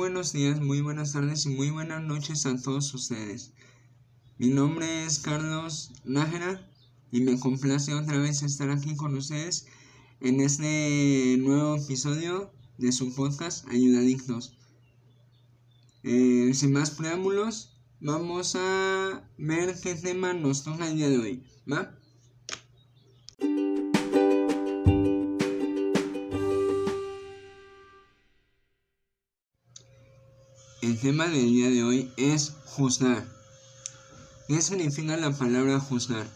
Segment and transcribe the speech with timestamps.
[0.00, 3.52] Buenos días, muy buenas tardes y muy buenas noches a todos ustedes.
[4.38, 6.66] Mi nombre es Carlos Nájera
[7.12, 9.66] y me complace otra vez estar aquí con ustedes
[10.20, 14.56] en este nuevo episodio de su podcast Ayudadictos.
[16.02, 21.44] Eh, sin más preámbulos, vamos a ver qué tema nos toca el día de hoy,
[21.70, 21.94] ¿va?
[30.82, 33.28] El tema del día de hoy es juzgar.
[34.48, 36.26] ¿Qué significa la palabra juzgar?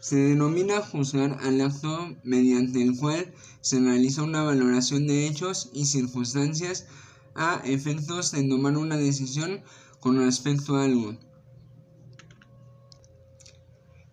[0.00, 5.84] Se denomina juzgar al acto mediante el cual se realiza una valoración de hechos y
[5.84, 6.86] circunstancias
[7.34, 9.62] a efectos de tomar una decisión
[10.00, 11.14] con respecto a algo.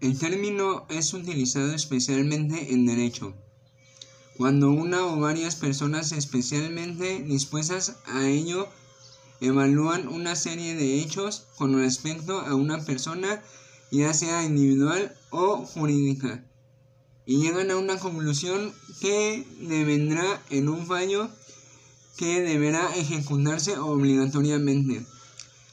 [0.02, 3.34] El término es utilizado especialmente en derecho,
[4.36, 8.68] cuando una o varias personas especialmente dispuestas a ello
[9.42, 13.42] evalúan una serie de hechos con respecto a una persona,
[13.92, 16.46] ya sea individual o jurídica,
[17.26, 21.30] y llegan a una conclusión que devendrá en un fallo
[22.18, 25.06] que deberá ejecutarse obligatoriamente.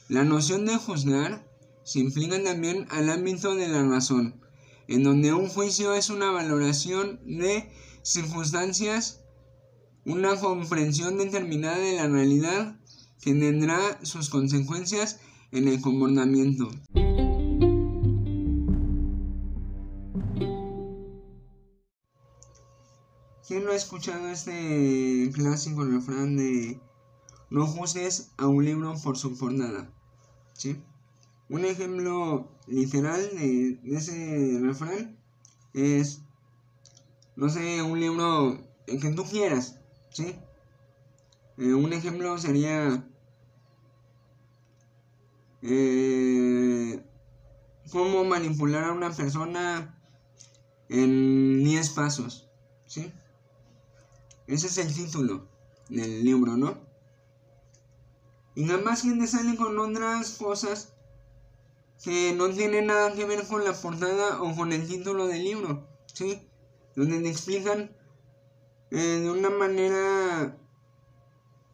[0.07, 1.47] La noción de juzgar
[1.83, 4.41] se implica también al ámbito de la razón,
[4.87, 7.69] en donde un juicio es una valoración de
[8.01, 9.21] circunstancias,
[10.05, 12.78] una comprensión determinada de la realidad
[13.21, 15.19] que tendrá sus consecuencias
[15.51, 16.69] en el comportamiento.
[23.47, 26.79] ¿Quién no ha escuchado este clásico refrán de
[27.49, 29.91] no juzgues a un libro por su portada?
[30.53, 30.79] ¿Sí?
[31.49, 35.17] Un ejemplo literal de, ese refrán
[35.73, 36.21] es,
[37.35, 39.79] no sé, un libro que tú quieras,
[40.11, 40.35] ¿sí?
[41.57, 43.08] Eh, un ejemplo sería
[45.61, 47.03] eh,
[47.91, 49.99] cómo manipular a una persona
[50.89, 52.49] en 10 pasos,
[52.85, 53.11] ¿sí?
[54.47, 55.47] Ese es el título
[55.89, 56.77] del libro, ¿no?
[58.55, 60.93] Y nada más gente sale con otras cosas
[62.03, 65.87] que no tienen nada que ver con la portada o con el título del libro,
[66.13, 66.41] ¿sí?
[66.95, 67.91] Donde te explican
[68.91, 70.57] eh, de una manera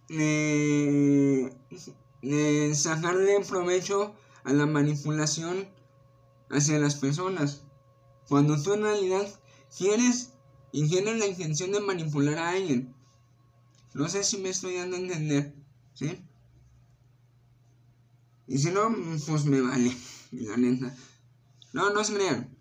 [0.10, 1.54] eh,
[2.74, 5.68] sacarle provecho a la manipulación
[6.50, 7.64] hacia las personas.
[8.28, 9.28] Cuando tú en realidad
[9.78, 10.32] quieres
[10.72, 12.94] y tienes la intención de manipular a alguien.
[13.94, 15.56] No sé si me estoy dando a entender,
[15.94, 16.20] ¿sí?
[18.48, 18.94] Y si no,
[19.26, 19.96] pues me vale,
[20.32, 20.96] la neta.
[21.74, 22.56] No, no se crean.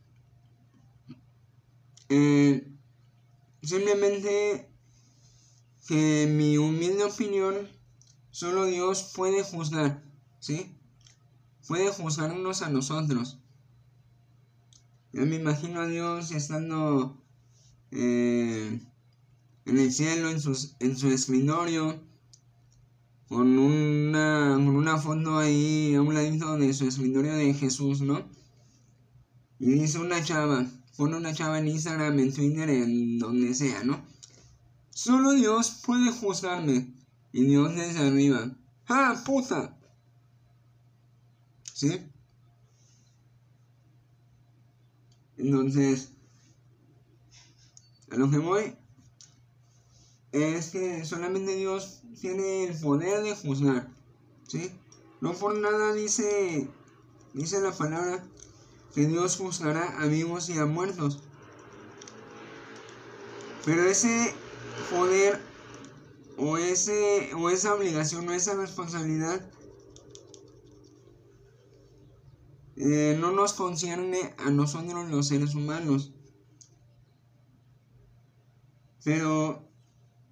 [2.09, 2.69] Eh,
[3.63, 4.71] simplemente
[5.89, 7.69] que mi humilde opinión,
[8.35, 10.03] solo Dios puede juzgar,
[10.41, 10.77] ¿sí?
[11.69, 13.39] Puede juzgarnos a nosotros.
[15.13, 17.23] Yo me imagino a Dios estando
[17.93, 18.81] eh,
[19.67, 20.39] en el cielo, en,
[20.81, 22.03] en su escritorio,
[23.29, 28.29] con una, con una foto ahí a un ladito de su escritorio de Jesús, ¿no?
[29.61, 30.67] Y dice una chava,
[30.97, 34.05] pone una chava en Instagram, en Twitter, en donde sea, ¿no?
[34.91, 36.94] Solo Dios puede juzgarme.
[37.35, 38.49] Y Dios desde arriba.
[38.87, 39.77] ¡Ah, puta!
[41.73, 42.01] ¿Sí?
[45.37, 46.13] Entonces,
[48.13, 48.77] a lo que voy
[50.31, 53.89] es que solamente Dios tiene el poder de juzgar.
[54.47, 54.71] ¿Sí?
[55.21, 56.69] No por nada dice,
[57.33, 58.25] dice la palabra
[58.95, 61.21] que Dios juzgará a vivos y a muertos.
[63.65, 64.33] Pero ese
[64.89, 65.54] poder
[66.37, 69.51] o, ese, o esa obligación o esa responsabilidad
[72.77, 76.13] eh, no nos concierne a nosotros los seres humanos.
[79.05, 79.69] Pero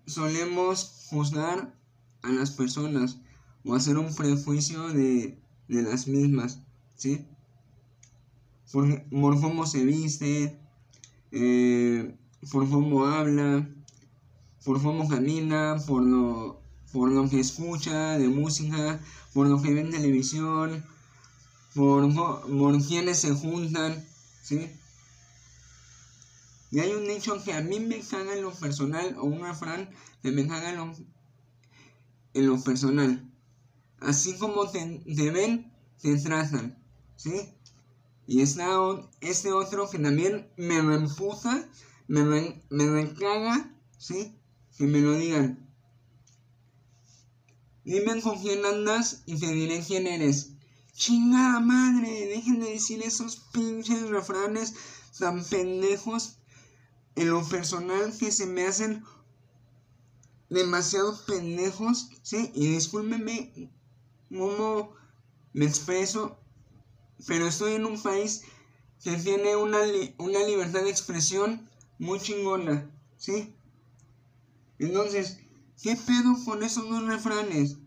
[0.06, 1.78] solemos juzgar
[2.22, 3.18] a las personas
[3.64, 5.38] o hacer un prejuicio de,
[5.68, 6.62] las mismas,
[6.96, 7.26] ¿sí?
[8.72, 9.04] Por,
[9.40, 10.58] cómo se viste,
[11.30, 12.16] eh,
[12.50, 13.68] por cómo habla,
[14.64, 16.60] por cómo camina, por lo,
[16.92, 19.00] por lo que escucha de música,
[19.32, 20.84] por lo que ve en televisión,
[21.74, 24.04] por, por quienes se juntan,
[24.42, 24.70] ¿sí?
[26.70, 29.90] Y hay un dicho que a mí me caga en lo personal, o un refrán
[30.22, 30.94] que me caga en lo,
[32.34, 33.30] en lo personal.
[34.00, 36.78] Así como te, ven, te tratan,
[37.16, 37.54] ¿sí?
[38.26, 38.68] Y está
[39.20, 41.68] este otro que también me reempuja,
[42.06, 42.22] me,
[42.70, 44.34] me recaga, ¿sí?
[44.76, 45.68] Que me lo digan.
[47.84, 50.50] Dime con quién andas y te diré quién eres.
[50.94, 54.74] Chingada madre, dejen de decir esos pinches refranes
[55.18, 56.38] tan pendejos
[57.16, 59.04] en lo personal que se me hacen
[60.48, 62.50] demasiado pendejos, ¿sí?
[62.54, 63.70] Y discúlpenme
[64.28, 64.92] cómo
[65.52, 66.38] me expreso,
[67.26, 68.42] pero estoy en un país
[69.02, 69.78] que tiene una,
[70.18, 73.54] una libertad de expresión muy chingona, ¿sí?
[74.82, 75.38] Entonces,
[75.80, 77.78] ¿qué pedo con esos dos refranes?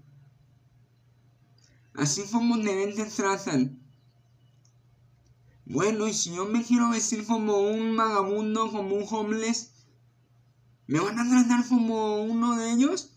[1.94, 3.82] Así como de te tratan.
[5.66, 9.72] Bueno, y si yo me quiero vestir como un vagabundo, como un homeless,
[10.88, 13.10] ¿me van a tratar como uno de ellos?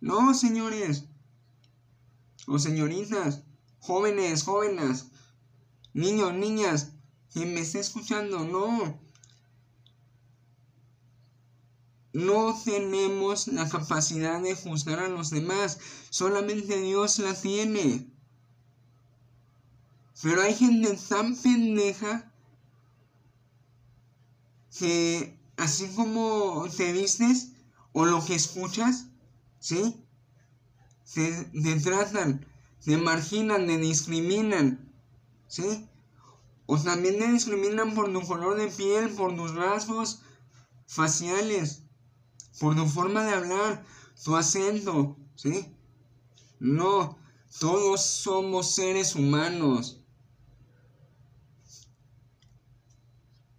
[0.00, 1.04] No, señores.
[2.48, 3.44] O señoritas,
[3.78, 5.06] jóvenes, jóvenes,
[5.94, 6.90] niños, niñas,
[7.32, 9.00] quien me esté escuchando, no.
[12.12, 15.78] No tenemos la capacidad de juzgar a los demás,
[16.10, 18.06] solamente Dios la tiene.
[20.22, 22.30] Pero hay gente tan pendeja
[24.78, 27.52] que así como te vistes
[27.92, 29.06] o lo que escuchas,
[29.58, 30.04] ¿sí?
[31.14, 32.46] Te, te tratan,
[32.84, 34.92] te marginan, te discriminan,
[35.46, 35.88] ¿sí?
[36.66, 40.22] O también te discriminan por tu color de piel, por tus rasgos
[40.86, 41.81] faciales,
[42.58, 43.84] por tu forma de hablar,
[44.22, 45.74] tu acento, ¿sí?
[46.60, 47.18] No,
[47.58, 50.00] todos somos seres humanos.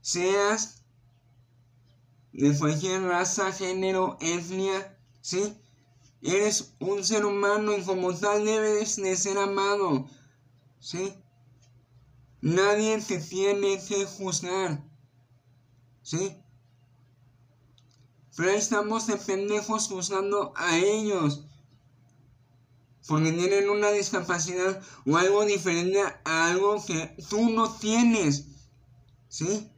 [0.01, 0.83] Seas
[2.33, 5.57] de cualquier raza, género, etnia, ¿sí?
[6.21, 10.07] Eres un ser humano y como tal debes de ser amado,
[10.79, 11.13] ¿sí?
[12.41, 14.83] Nadie te tiene que juzgar,
[16.01, 16.42] ¿sí?
[18.35, 21.45] Pero estamos de pendejos juzgando a ellos.
[23.07, 28.47] Porque tienen una discapacidad o algo diferente a algo que tú no tienes.
[29.27, 29.69] ¿Sí?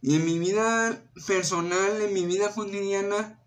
[0.00, 3.42] Y en mi vida personal, en mi vida cotidiana,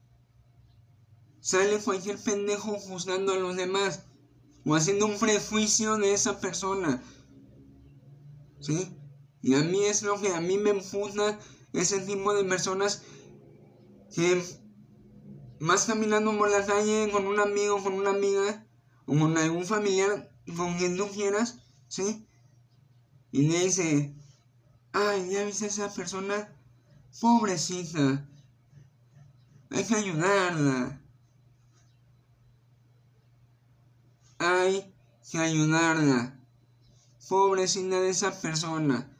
[1.39, 4.03] sale cualquier pendejo juzgando a los demás
[4.65, 7.01] o haciendo un prejuicio de esa persona.
[8.59, 8.98] ¿Sí?
[9.41, 11.39] Y a mí es lo que a mí me empuja
[11.73, 13.03] ese tipo de personas
[14.13, 14.43] que
[15.59, 18.65] más caminando por la calle con un amigo, con una amiga
[19.05, 22.27] o con algún familiar, con quien tú quieras, ¿sí?
[23.31, 24.15] Y le dice,
[24.93, 26.55] ay, ya viste a esa persona,
[27.19, 28.27] pobrecita,
[29.71, 31.01] hay que ayudarla.
[34.39, 34.93] Hay
[35.29, 36.39] que ayudarla.
[37.27, 39.18] Pobrecita de esa persona.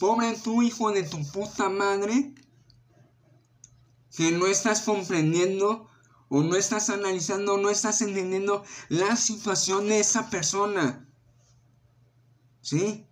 [0.00, 2.32] Pobre tu hijo de tu puta madre,
[4.16, 5.90] que no estás comprendiendo
[6.30, 11.06] o no estás analizando, no estás entendiendo la situación de esa persona.
[12.62, 13.06] ¿Sí?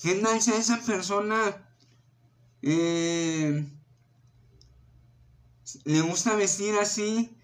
[0.00, 1.68] ¿Qué tal si esa persona
[2.62, 3.68] eh,
[5.84, 7.36] le gusta vestir así,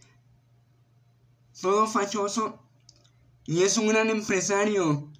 [1.60, 2.62] todo fachoso,
[3.46, 5.10] y es un gran empresario?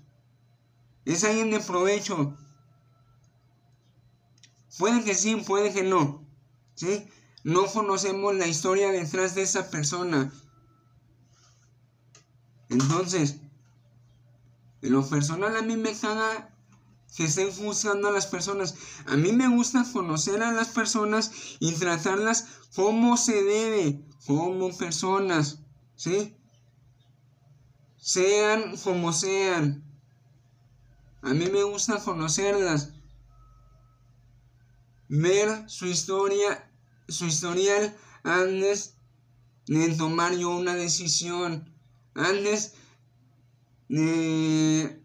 [1.06, 2.36] Es alguien de provecho.
[4.76, 6.26] Puede que sí, puede que no.
[6.74, 7.08] ¿Sí?
[7.44, 10.32] No conocemos la historia detrás de esa persona.
[12.68, 13.36] Entonces,
[14.82, 16.52] en lo personal a mí me caga
[17.16, 18.74] que estén juzgando a las personas.
[19.06, 25.60] A mí me gusta conocer a las personas y tratarlas como se debe, como personas,
[25.94, 26.36] ¿sí?
[27.96, 29.85] Sean como sean.
[31.26, 32.92] A mí me gusta conocerlas.
[35.08, 36.70] Ver su historia,
[37.08, 38.94] su historial antes
[39.66, 41.68] de tomar yo una decisión.
[42.14, 42.74] Antes
[43.88, 45.02] de,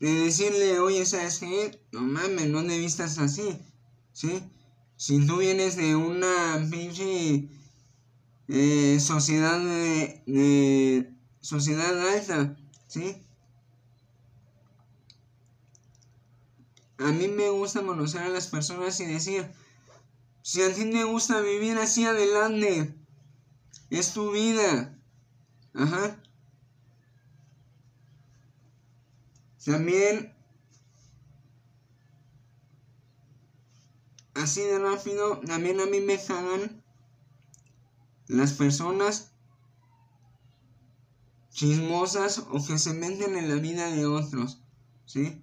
[0.00, 1.80] decirle, oye, ¿sabes qué?
[1.92, 3.58] No mames, no te vistas así.
[4.12, 4.42] ¿Sí?
[4.98, 7.48] Si tú vienes de una pinche
[8.48, 12.54] eh, sociedad de, de sociedad alta,
[12.86, 13.23] ¿sí?
[16.98, 19.50] A mí me gusta conocer a las personas y decir,
[20.42, 22.94] si a ti te gusta vivir así adelante,
[23.90, 24.96] es tu vida.
[25.74, 26.20] Ajá.
[29.64, 30.34] También,
[34.34, 36.84] así de rápido, también a mí me cagan
[38.28, 39.32] las personas
[41.50, 44.60] chismosas o que se meten en la vida de otros,
[45.06, 45.40] ¿sí?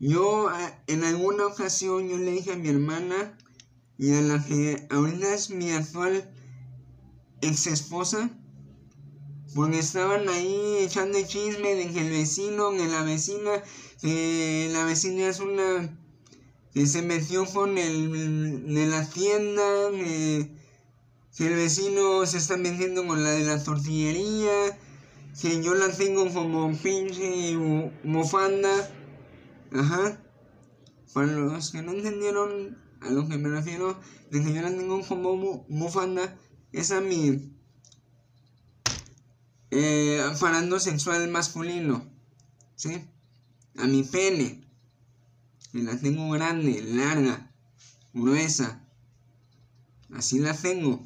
[0.00, 0.48] Yo
[0.86, 3.36] en alguna ocasión yo le dije a mi hermana
[3.96, 6.32] y a la que ahorita es mi actual
[7.40, 8.30] ex esposa,
[9.54, 13.62] porque estaban ahí echando chisme de que el vecino, que la vecina,
[14.00, 15.98] que la vecina es una
[16.72, 20.48] que se metió con el de la tienda, que,
[21.36, 24.78] que el vecino se está metiendo con la de la tortillería,
[25.40, 27.56] que yo la tengo como pinche
[28.04, 28.94] mofanda.
[29.72, 30.22] Ajá.
[31.12, 33.98] Para los que no entendieron a lo que me refiero,
[34.30, 36.36] de que yo la tengo como bufanda,
[36.72, 37.52] es a mi
[39.70, 40.22] eh,
[40.78, 42.04] sexual masculino,
[42.76, 43.04] ¿sí?
[43.76, 44.64] A mi pene,
[45.72, 47.52] que la tengo grande, larga,
[48.12, 48.84] gruesa,
[50.14, 51.02] así la tengo.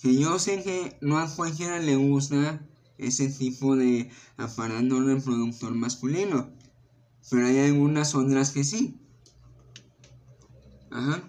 [0.00, 2.66] Que yo sé que no a cualquiera le gusta
[3.00, 6.50] ese tipo de aparato reproductor masculino.
[7.30, 8.98] Pero hay algunas otras que sí.
[10.90, 11.22] Ajá.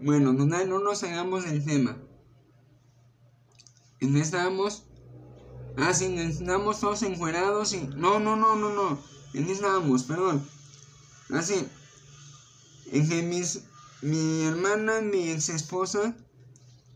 [0.00, 1.96] Bueno, no, no nos hagamos del tema.
[4.00, 4.84] ¿En qué estábamos?
[5.76, 7.82] Ah, sí, estábamos todos encuerados y...
[7.96, 8.98] No, no, no, no, no.
[9.34, 10.04] ¿En estábamos?
[10.04, 10.44] Perdón.
[11.30, 11.54] Así.
[11.56, 11.66] Ah,
[12.92, 13.64] en que mis...
[14.02, 16.16] Mi hermana, mi ex esposa,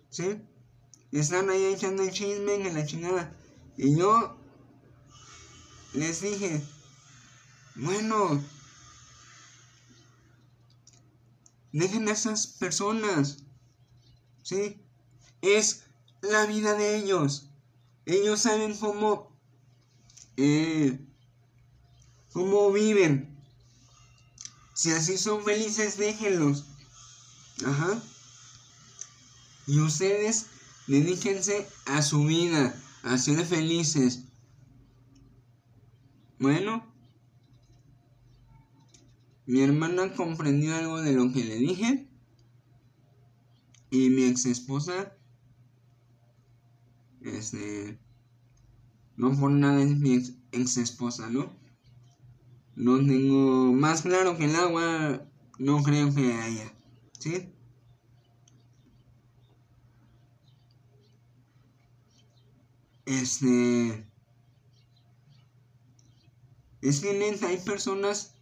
[0.09, 0.41] ¿sí?
[1.13, 3.37] Están ahí echando el chisme en la chingada.
[3.77, 4.37] Y yo
[5.93, 6.63] les dije,
[7.75, 8.43] bueno,
[11.73, 13.39] dejen a esas personas,
[14.43, 14.81] ¿sí?
[15.43, 15.85] Es
[16.23, 17.49] la vida de ellos.
[18.07, 19.37] Ellos saben cómo,
[20.37, 20.99] eh,
[22.33, 23.35] cómo viven.
[24.75, 26.65] Si así son felices, déjenlos.
[27.65, 28.03] Ajá.
[29.67, 30.47] Y ustedes
[30.87, 32.75] dedíquense a su vida,
[33.19, 34.29] ser felices.
[36.39, 36.85] Bueno,
[39.47, 42.09] mi hermana comprendió algo de lo que le dije
[43.91, 45.17] y mi ex esposa,
[47.21, 47.99] este,
[49.17, 50.15] no por nada es mi
[50.53, 51.53] ex, esposa, ¿no?
[52.75, 55.27] No tengo más claro que el agua,
[55.59, 56.73] no creo que haya,
[57.19, 57.53] ¿sí?
[63.07, 64.07] Este.
[66.81, 68.35] Es que hay personas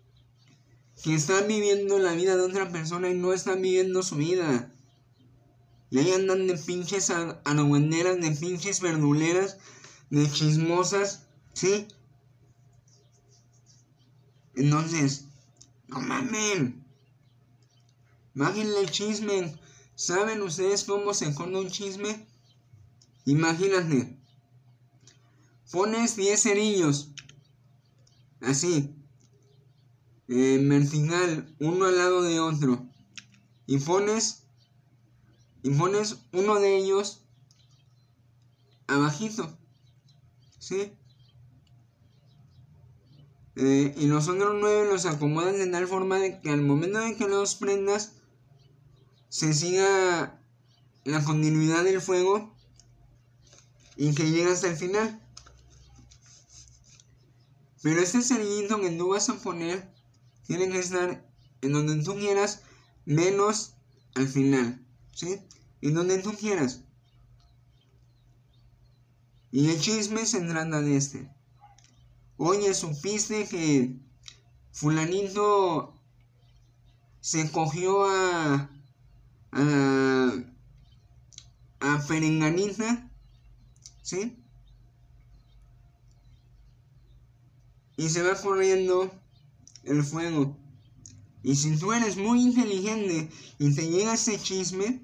[1.02, 4.72] que están viviendo la vida de otra persona y no están viviendo su vida.
[5.90, 9.58] Y ahí andan de pinches argüenderas, de pinches verduleras,
[10.10, 11.86] de chismosas, ¿sí?
[14.54, 15.26] Entonces,
[15.88, 16.84] no mamen.
[18.34, 19.54] Bájenle el chisme.
[19.94, 22.26] ¿Saben ustedes cómo se corta un chisme?
[23.26, 24.21] Imagínate.
[25.72, 27.12] Pones 10 cerillos.
[28.42, 28.94] Así.
[30.28, 32.86] En vertical, uno al lado de otro.
[33.66, 34.44] Y pones.
[35.62, 37.24] Y pones uno de ellos
[38.86, 39.58] abajito.
[40.58, 40.92] ¿Sí?
[43.56, 47.16] Eh, y los otros nueve los acomodan de tal forma de que al momento de
[47.16, 48.14] que los prendas
[49.28, 50.40] se siga
[51.04, 52.54] la continuidad del fuego
[53.96, 55.21] y que llegue hasta el final.
[57.82, 59.92] Pero este cerillito que tú vas a poner
[60.46, 61.28] tiene que estar
[61.60, 62.62] en donde tú quieras,
[63.04, 63.74] menos
[64.14, 65.40] al final, ¿sí?
[65.80, 66.80] En donde tú quieras.
[69.50, 71.30] Y el chisme se trata de este.
[72.36, 73.98] Oye, supiste que
[74.72, 76.00] fulanito
[77.20, 78.70] se cogió a
[79.52, 80.32] a,
[81.80, 83.10] a Perenganita,
[84.02, 84.41] ¿sí?
[87.96, 89.10] Y se va corriendo
[89.84, 90.56] el fuego.
[91.42, 95.02] Y si tú eres muy inteligente y te llega ese chisme,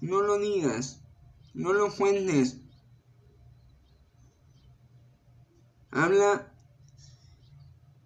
[0.00, 1.00] no lo digas,
[1.54, 2.58] no lo cuentes.
[5.90, 6.52] Habla,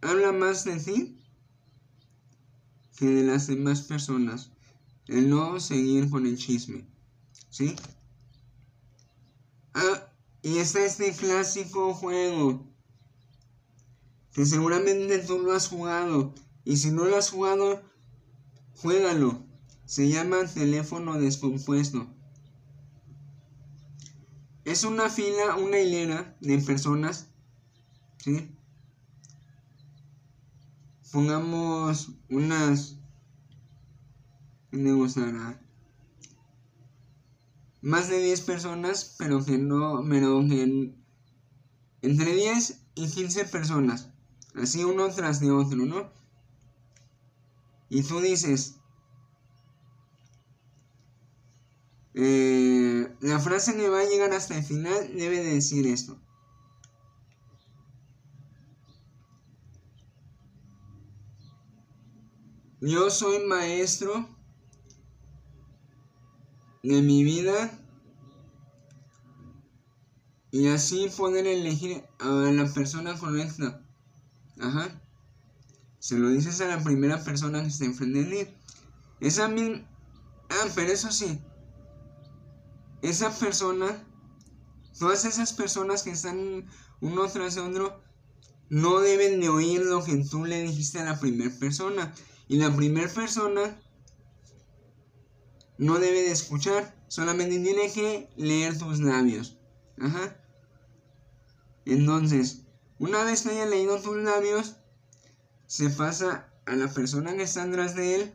[0.00, 1.16] habla más de ti
[2.96, 4.50] que de las demás personas.
[5.06, 6.86] El no seguir con el chisme.
[7.48, 7.74] ¿Sí?
[10.42, 12.66] Y está este clásico juego.
[14.32, 16.34] Que seguramente tú lo has jugado.
[16.64, 17.82] Y si no lo has jugado,
[18.76, 19.44] juégalo.
[19.84, 22.06] Se llama teléfono descompuesto.
[24.64, 27.28] Es una fila, una hilera de personas.
[28.18, 28.54] ¿Sí?
[31.12, 32.96] Pongamos unas...
[34.70, 35.60] ¿Qué me gustará?
[37.82, 40.94] Más de 10 personas, pero que no, pero que
[42.02, 44.10] entre 10 y 15 personas.
[44.54, 46.10] Así uno tras de otro, ¿no?
[47.88, 48.76] Y tú dices,
[52.14, 56.18] eh, la frase que va a llegar hasta el final debe decir esto.
[62.80, 64.26] Yo soy maestro
[66.82, 67.70] de mi vida
[70.50, 73.82] y así poder elegir a la persona correcta.
[74.60, 75.00] Ajá.
[75.98, 78.50] Se lo dices a la primera persona que está enfrente de ti.
[79.20, 79.86] Esa misma...
[80.48, 81.40] Ah, pero eso sí.
[83.02, 84.04] Esa persona,
[84.98, 86.66] todas esas personas que están
[87.00, 88.02] uno tras otro,
[88.68, 92.12] no deben de oír lo que tú le dijiste a la primera persona.
[92.48, 93.80] Y la primera persona
[95.80, 99.56] no debe de escuchar, solamente tiene que leer tus labios.
[99.98, 100.36] Ajá.
[101.86, 102.66] Entonces,
[102.98, 104.76] una vez que haya leído tus labios,
[105.66, 108.34] se pasa a la persona que está detrás de él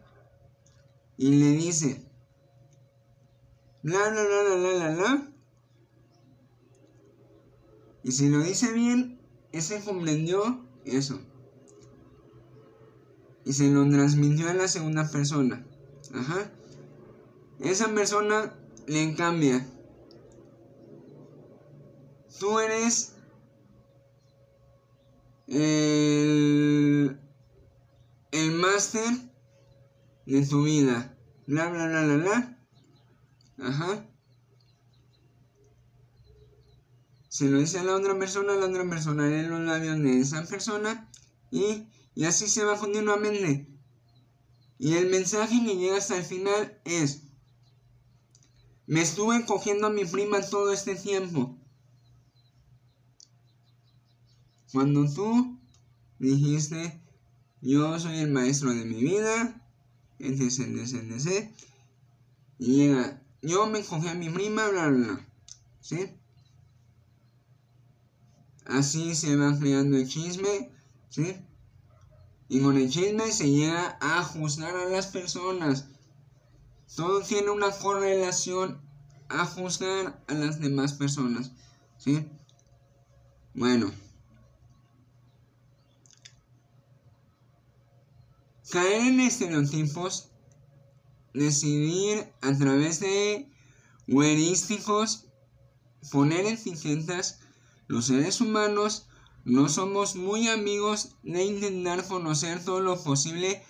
[1.17, 2.09] y le dice,
[3.83, 5.31] la la la la la la la.
[8.03, 9.21] Y si lo dice bien,
[9.51, 11.21] ese comprendió eso.
[13.45, 15.63] Y se lo transmitió a la segunda persona.
[16.11, 16.51] Ajá.
[17.59, 18.53] Esa persona
[18.87, 19.65] le cambia.
[22.39, 23.15] Tú eres
[25.47, 27.19] el,
[28.31, 29.03] el máster
[30.25, 31.17] de tu vida.
[31.47, 32.59] Bla, bla, bla, bla, bla.
[33.59, 34.09] Ajá.
[37.29, 40.45] Se lo dice a la otra persona, la otra persona lee los labios de esa
[40.45, 41.11] persona
[41.51, 43.67] y, y así se va continuamente.
[44.77, 47.23] Y el mensaje que llega hasta el final es,
[48.87, 51.57] me estuve cogiendo a mi prima todo este tiempo.
[54.71, 55.57] Cuando tú
[56.19, 57.01] dijiste,
[57.61, 59.61] yo soy el maestro de mi vida,
[60.19, 61.49] etc, etc, etc,
[62.59, 65.27] y llega, yo me cogí a mi prima, bla, bla, bla,
[65.81, 66.09] ¿sí?
[68.65, 70.71] Así se va creando el chisme,
[71.09, 71.35] ¿sí?
[72.49, 75.87] Y con el chisme se llega a juzgar a las personas.
[76.95, 78.81] Todo tiene una correlación
[79.27, 81.51] a juzgar a las demás personas,
[81.97, 82.27] ¿sí?
[83.53, 83.91] Bueno.
[88.69, 90.29] Caer en estereotipos,
[91.33, 93.49] decidir a través de
[94.07, 95.25] heurísticos,
[96.11, 97.39] poner etiquetas,
[97.87, 99.07] los seres humanos
[99.43, 103.63] no somos muy amigos de intentar conocer todo lo posible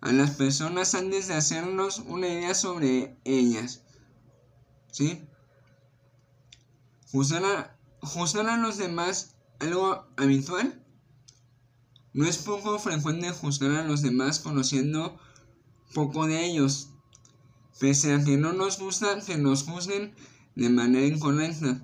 [0.00, 3.82] a las personas antes de hacernos una idea sobre ellas.
[4.90, 5.22] ¿Sí?
[7.10, 10.82] Juzgar a, juzgar a los demás algo habitual.
[12.12, 15.18] No es poco frecuente juzgar a los demás conociendo
[15.94, 16.90] poco de ellos,
[17.78, 20.14] pese a que no nos gusta que nos juzguen
[20.54, 21.82] de manera incorrecta.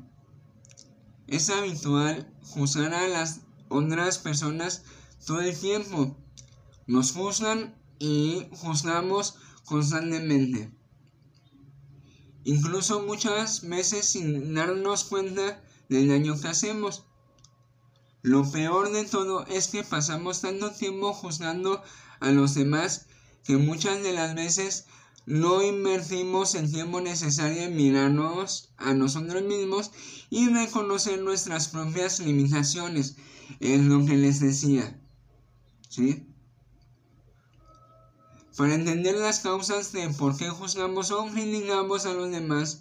[1.26, 4.85] Es habitual juzgar a las otras personas
[5.26, 6.16] todo el tiempo.
[6.87, 10.72] Nos juzgan y juzgamos constantemente.
[12.44, 17.04] Incluso muchas veces sin darnos cuenta del daño que hacemos.
[18.22, 21.82] Lo peor de todo es que pasamos tanto tiempo juzgando
[22.20, 23.06] a los demás
[23.44, 24.87] que muchas de las veces
[25.26, 29.90] no invertimos el tiempo necesario en mirarnos a nosotros mismos
[30.30, 33.16] y reconocer nuestras propias limitaciones.
[33.59, 35.00] Es lo que les decía.
[35.88, 36.26] ¿Sí?
[38.56, 42.80] Para entender las causas de por qué juzgamos o criticamos a los demás,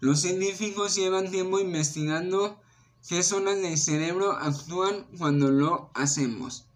[0.00, 2.60] los científicos llevan tiempo investigando
[3.08, 6.66] qué zonas del cerebro actúan cuando lo hacemos.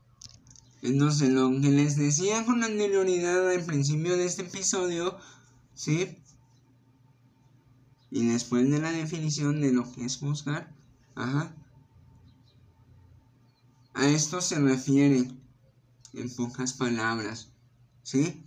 [0.83, 5.17] Entonces, lo que les decía con anterioridad al principio de este episodio,
[5.75, 6.19] ¿sí?
[8.11, 10.73] Y después de la definición de lo que es juzgar,
[11.15, 11.55] ajá.
[13.95, 15.31] A esto se refiere,
[16.15, 17.52] en pocas palabras,
[18.03, 18.47] ¿sí?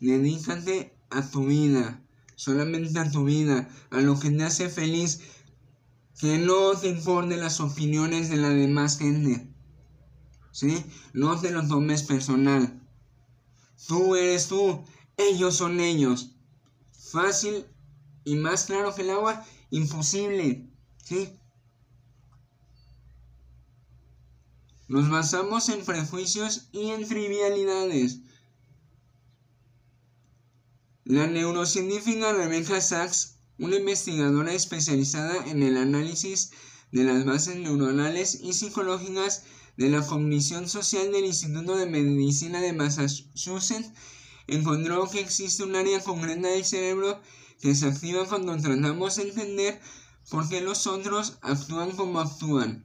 [0.00, 2.00] Dedícate a tu vida
[2.40, 5.20] solamente a tu vida, a lo que te hace feliz,
[6.18, 9.46] que no te importen las opiniones de la demás gente.
[10.50, 10.82] ¿Sí?
[11.12, 12.82] No te lo tomes personal.
[13.86, 14.82] Tú eres tú,
[15.18, 16.34] ellos son ellos.
[17.12, 17.66] Fácil
[18.24, 20.66] y más claro que el agua, imposible.
[21.04, 21.38] ¿Sí?
[24.90, 28.22] Nos basamos en prejuicios y en trivialidades.
[31.04, 36.50] La neurocientífica Rebecca Sachs una investigadora especializada en el análisis
[36.90, 39.44] de las bases neuronales y psicológicas
[39.76, 43.92] de la cognición social del Instituto de Medicina de Massachusetts,
[44.48, 47.20] encontró que existe un área concreta del cerebro
[47.60, 49.80] que se activa cuando tratamos de entender
[50.30, 52.84] por qué los otros actúan como actúan.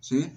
[0.00, 0.32] ¿Sí?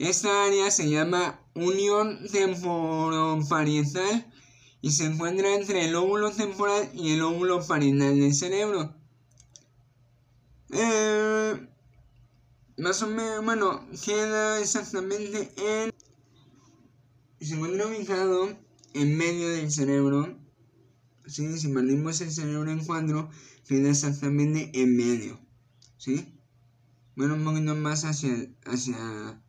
[0.00, 4.32] Esta área se llama unión temporoparietal
[4.80, 8.96] y se encuentra entre el óvulo temporal y el óvulo parietal del cerebro.
[10.70, 11.68] Eh,
[12.78, 15.92] más o menos, bueno, queda exactamente en...
[17.46, 18.56] Se encuentra ubicado
[18.94, 20.34] en medio del cerebro.
[21.26, 21.58] ¿sí?
[21.58, 23.28] Si partimos el cerebro en cuatro,
[23.68, 25.38] queda exactamente en medio.
[25.98, 26.40] ¿Sí?
[27.16, 29.42] Bueno, un más hacia, hacia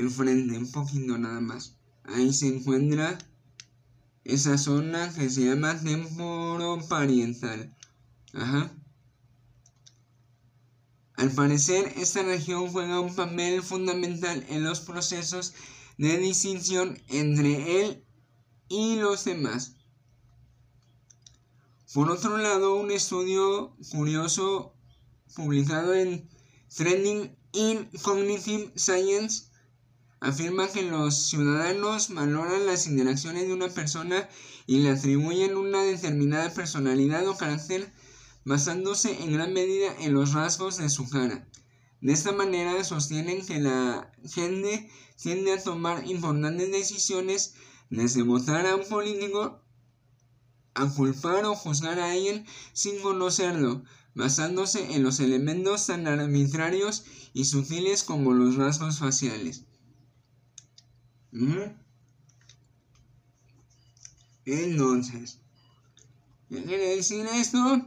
[0.00, 1.76] el frente, un poquito nada más.
[2.04, 3.18] Ahí se encuentra
[4.24, 7.76] esa zona que se llama temporoparietal.
[8.32, 8.72] Ajá.
[11.14, 15.52] Al parecer, esta región juega un papel fundamental en los procesos
[15.98, 18.04] de distinción entre él
[18.68, 19.76] y los demás.
[21.92, 24.74] Por otro lado, un estudio curioso
[25.34, 26.28] publicado en
[26.74, 29.49] Trending in Cognitive Science
[30.20, 34.28] afirma que los ciudadanos valoran las interacciones de una persona
[34.66, 37.92] y le atribuyen una determinada personalidad o carácter
[38.44, 41.46] basándose en gran medida en los rasgos de su cara.
[42.02, 47.54] De esta manera sostienen que la gente tiende a tomar importantes decisiones
[47.90, 49.62] desde votar a un político
[50.74, 53.82] a culpar o juzgar a alguien sin conocerlo,
[54.14, 57.04] basándose en los elementos tan arbitrarios
[57.34, 59.64] y sutiles como los rasgos faciales.
[64.44, 65.38] Entonces,
[66.48, 67.86] ¿qué quiere decir esto?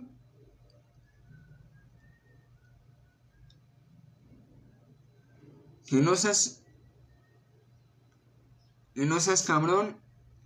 [5.85, 6.63] Que no seas,
[8.95, 9.97] que no seas cabrón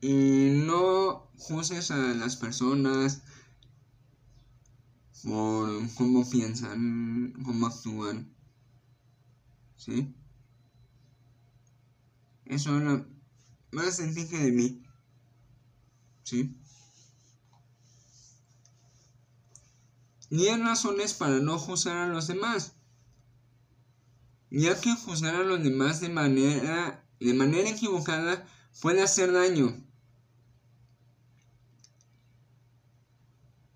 [0.01, 3.21] y no juzgues a las personas
[5.23, 8.33] por cómo piensan, cómo actúan.
[9.75, 10.15] ¿Sí?
[12.49, 13.05] Eso lo
[13.71, 14.83] más sencillo de mí.
[16.23, 16.57] ¿Sí?
[20.29, 22.73] hay razones para no juzgar a los demás.
[24.49, 28.45] Ya que juzgar a los demás de manera, de manera equivocada
[28.81, 29.83] puede hacer daño.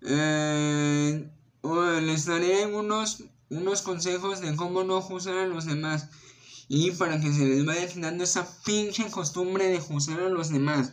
[0.02, 1.30] Eh,
[2.02, 6.08] les daré unos, unos consejos de cómo no juzgar a los demás.
[6.68, 10.92] Y para que se les vaya quitando esa pinche costumbre de juzgar a los demás.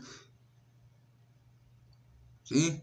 [2.44, 2.82] ¿Sí?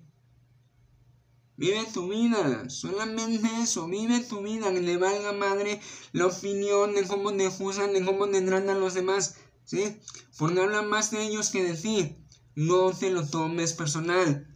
[1.59, 5.81] Vive tu vida, solamente eso, vive tu vida, que le valga madre
[6.12, 9.99] la opinión de cómo te juzgan, de cómo te tratan los demás, ¿sí?
[10.37, 12.16] Porque hablan más de ellos que de ti.
[12.55, 14.46] No te lo tomes personal.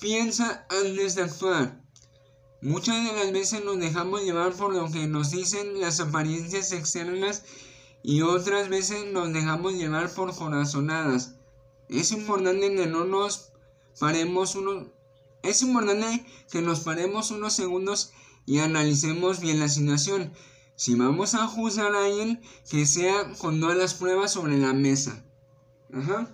[0.00, 1.83] Piensa antes de actuar.
[2.64, 7.44] Muchas de las veces nos dejamos llevar por lo que nos dicen las apariencias externas
[8.02, 11.34] y otras veces nos dejamos llevar por corazonadas.
[11.90, 13.52] Es importante que no nos
[14.00, 14.86] paremos unos
[15.42, 18.14] es importante que nos paremos unos segundos
[18.46, 20.32] y analicemos bien la situación.
[20.74, 25.22] Si vamos a juzgar a alguien, que sea con todas las pruebas sobre la mesa.
[25.92, 26.30] Ajá.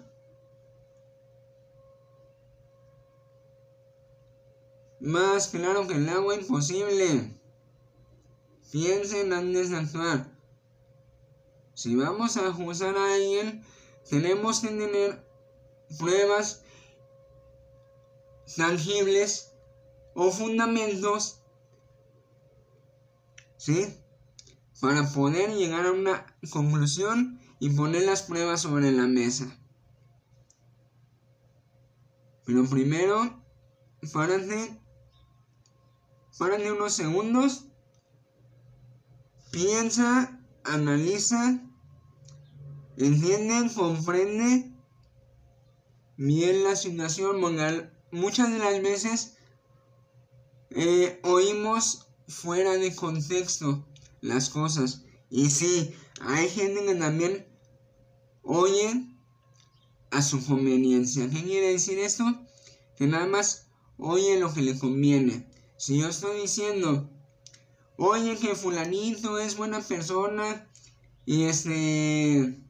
[5.00, 7.34] Más claro que el agua imposible.
[8.70, 10.30] Piensen antes de actuar.
[11.74, 13.64] Si vamos a juzgar a alguien,
[14.08, 15.26] tenemos que tener
[15.98, 16.62] pruebas
[18.56, 19.54] tangibles
[20.14, 21.40] o fundamentos,
[23.56, 23.96] ¿sí?
[24.82, 29.46] Para poder llegar a una conclusión y poner las pruebas sobre la mesa.
[32.44, 33.42] Pero primero,
[34.12, 34.78] párate
[36.40, 37.66] Párale unos segundos.
[39.50, 41.60] Piensa, analiza,
[42.96, 44.72] entiende, comprende
[46.16, 47.42] bien la situación.
[48.10, 49.36] Muchas de las veces
[50.70, 53.86] eh, oímos fuera de contexto
[54.22, 55.04] las cosas.
[55.28, 57.46] Y sí, hay gente que también
[58.42, 59.14] oye
[60.10, 61.28] a su conveniencia.
[61.28, 62.24] ¿Qué quiere decir esto?
[62.96, 63.66] Que nada más
[63.98, 65.49] oye lo que le conviene.
[65.80, 67.08] Si yo estoy diciendo,
[67.96, 70.68] oye que fulanito es buena persona
[71.24, 72.62] y este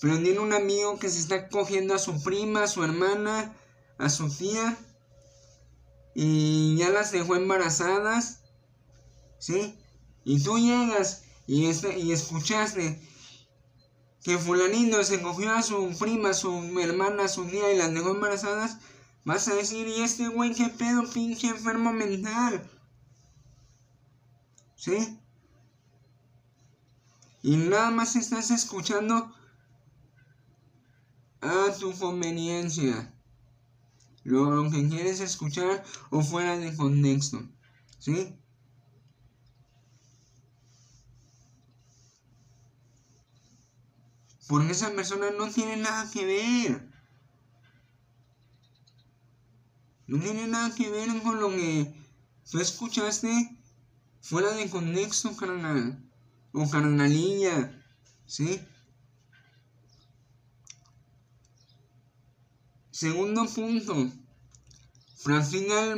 [0.00, 3.56] pero tiene un amigo que se está cogiendo a su prima, a su hermana,
[3.98, 4.78] a su tía,
[6.14, 8.44] y ya las dejó embarazadas,
[9.40, 9.76] ¿sí?
[10.24, 13.00] Y tú llegas y, este, y escuchaste
[14.22, 17.92] que fulanito se cogió a su prima, a su hermana, a su tía y las
[17.92, 18.78] dejó embarazadas,
[19.24, 22.68] vas a decir, ¿y este güey qué pedo, pinche enfermo mental?
[24.76, 25.18] ¿Sí?
[27.42, 29.34] Y nada más estás escuchando
[31.40, 33.12] a tu conveniencia.
[34.24, 37.42] Lo, que quieres escuchar o fuera de contexto.
[37.98, 38.36] ¿Sí?
[44.46, 46.91] Porque esa persona no tiene nada que ver.
[50.12, 51.90] No tiene nada que ver con lo que
[52.50, 53.56] tú escuchaste
[54.20, 55.98] fuera de contexto, carnal.
[56.52, 57.82] O carnalilla.
[58.26, 58.60] ¿Sí?
[62.90, 64.12] Segundo punto.
[65.24, 65.96] Practica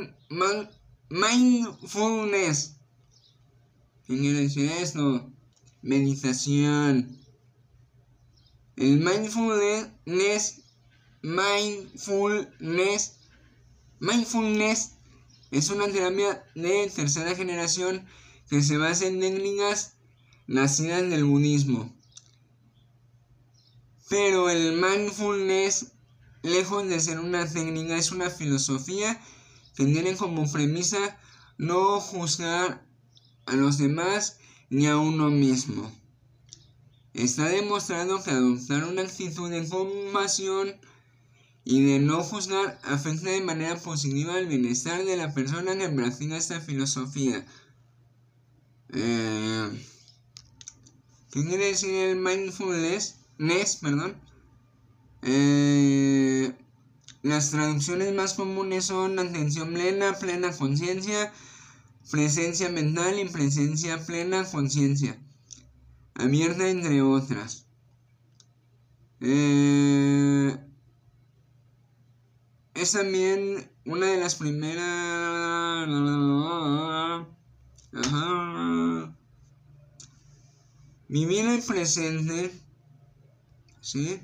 [1.09, 2.77] mindfulness.
[4.07, 5.29] ¿Qué quiere decir esto?
[5.83, 7.19] Meditación.
[8.77, 10.63] El mindfulness,
[11.21, 13.24] mindfulness,
[14.01, 14.93] mindfulness
[15.51, 18.07] es una terapia de tercera generación
[18.49, 19.95] que se basa en técnicas
[20.47, 21.95] nacidas del budismo.
[24.09, 25.93] Pero el mindfulness
[26.45, 29.19] lejos de ser una técnica, es una filosofía
[29.75, 31.19] que tiene como premisa
[31.57, 32.87] no juzgar
[33.47, 35.91] a los demás ni a uno mismo.
[37.15, 40.75] Está demostrado que adoptar una actitud de compasión
[41.65, 46.37] y de no juzgar afecta de manera positiva el bienestar de la persona que practica
[46.37, 47.45] esta filosofía.
[48.91, 49.71] Eh,
[51.31, 53.17] ¿Qué quiere decir el mindfulness?
[53.81, 54.15] Perdón.
[55.23, 56.53] Eh,
[57.23, 61.33] las traducciones más comunes son atención plena, plena conciencia,
[62.11, 65.19] presencia mental y presencia plena conciencia.
[66.15, 67.67] Abierta entre otras.
[69.21, 70.57] Eh,
[72.75, 75.89] es también una de las primeras...
[77.93, 79.17] Ajá.
[81.09, 82.53] Vivir el presente.
[83.81, 84.21] ¿Sí?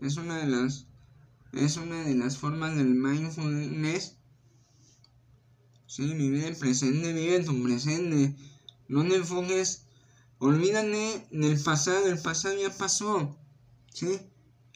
[0.00, 0.86] es una de las
[1.52, 4.16] es una de las formas del mindfulness.
[5.86, 8.36] Sí, vive el presente, vive tu presente.
[8.88, 9.86] No te enfoques,
[10.38, 13.36] olvídate del pasado, el pasado ya pasó.
[13.94, 14.20] ¿Sí?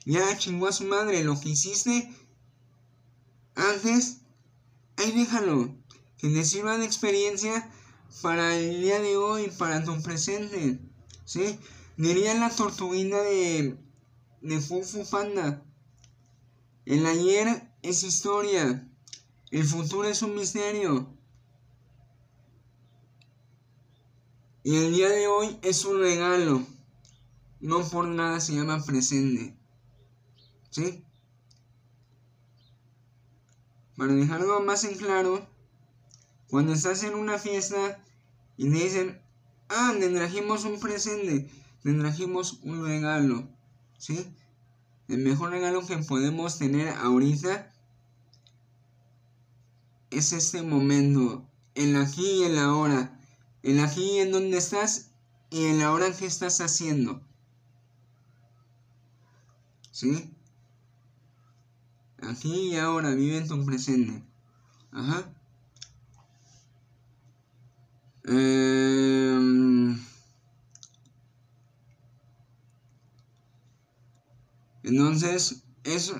[0.06, 2.10] Ya chingó a su madre, lo que hiciste
[3.54, 4.22] antes,
[4.96, 5.74] ahí déjalo.
[6.18, 7.70] Que te sirva de experiencia
[8.22, 10.78] para el día de hoy, para tu presente.
[11.24, 11.58] ¿Sí?
[11.96, 13.76] Diría la tortuguina de
[14.42, 15.62] de Fufu Panda.
[16.84, 18.88] El ayer es historia.
[19.50, 21.16] El futuro es un misterio.
[24.64, 26.66] Y el día de hoy es un regalo.
[27.60, 29.56] No por nada se llama presente.
[30.70, 31.04] ¿Sí?
[33.96, 35.46] Para dejarlo más en claro,
[36.48, 38.02] cuando estás en una fiesta
[38.56, 39.20] y me dicen,
[39.68, 41.50] ah, te trajimos un presente,
[41.82, 43.48] te trajimos un regalo.
[43.98, 44.34] ¿sí?
[45.08, 47.72] El mejor regalo que podemos tener ahorita
[50.10, 53.18] es este momento, el aquí y el ahora,
[53.62, 55.12] el aquí y en donde estás
[55.50, 57.22] y el ahora que estás haciendo.
[59.90, 60.34] ¿Sí?
[62.22, 64.22] Aquí y ahora, vive en tu presente.
[64.92, 65.32] Ajá.
[68.24, 69.02] Eh,
[74.82, 76.12] Entonces, es,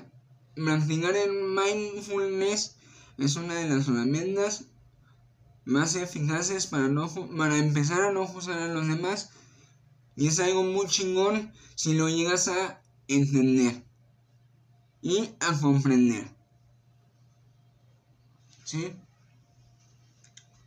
[0.55, 2.77] practicar el mindfulness
[3.19, 4.67] es una de las herramientas
[5.65, 9.31] más eficaces para, no, para empezar a no juzgar a los demás.
[10.17, 13.85] Y es algo muy chingón si lo llegas a entender
[15.03, 16.31] y a comprender.
[18.65, 18.95] ¿Sí?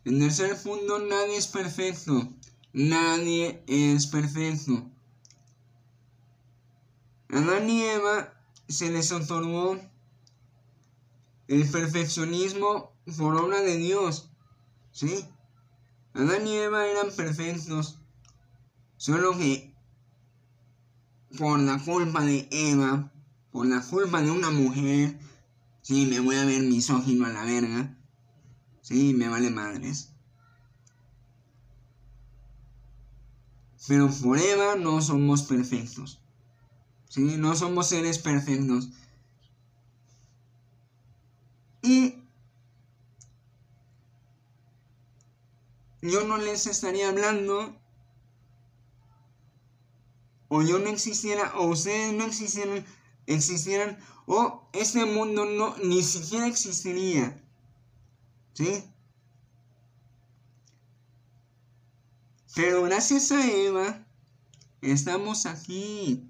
[0.04, 2.30] En tercer punto, nadie es perfecto.
[2.74, 4.92] Nadie es perfecto.
[7.30, 8.34] Adán y Eva
[8.68, 9.80] se les otorgó
[11.48, 14.30] el perfeccionismo por obra de Dios.
[14.92, 15.26] ¿Sí?
[16.14, 18.00] Adán y Eva eran perfectos.
[18.98, 19.74] Solo que
[21.38, 23.12] por la culpa de Eva,
[23.56, 25.18] por la culpa de una mujer,
[25.82, 27.98] sí, me voy a ver misógino a la verga.
[28.82, 30.14] Sí, me vale madres.
[33.88, 36.22] Pero por Eva no somos perfectos.
[37.08, 37.38] ¿sí?
[37.38, 38.90] No somos seres perfectos.
[41.82, 42.26] Y
[46.02, 47.74] yo no les estaría hablando
[50.50, 52.86] o yo no existiera o ustedes no existieran
[53.28, 57.36] existieran o este mundo no ni siquiera existiría
[58.54, 58.84] ¿sí?
[62.56, 64.06] pero gracias a Eva
[64.82, 66.30] estamos aquí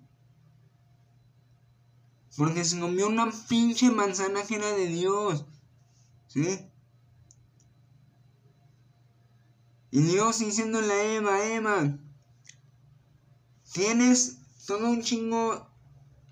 [2.38, 5.46] porque se comió una pinche manzana que era de Dios
[6.28, 6.70] ¿sí?
[9.96, 11.98] Y Dios diciéndole a Eva, Eva,
[13.72, 15.70] tienes todo un chingo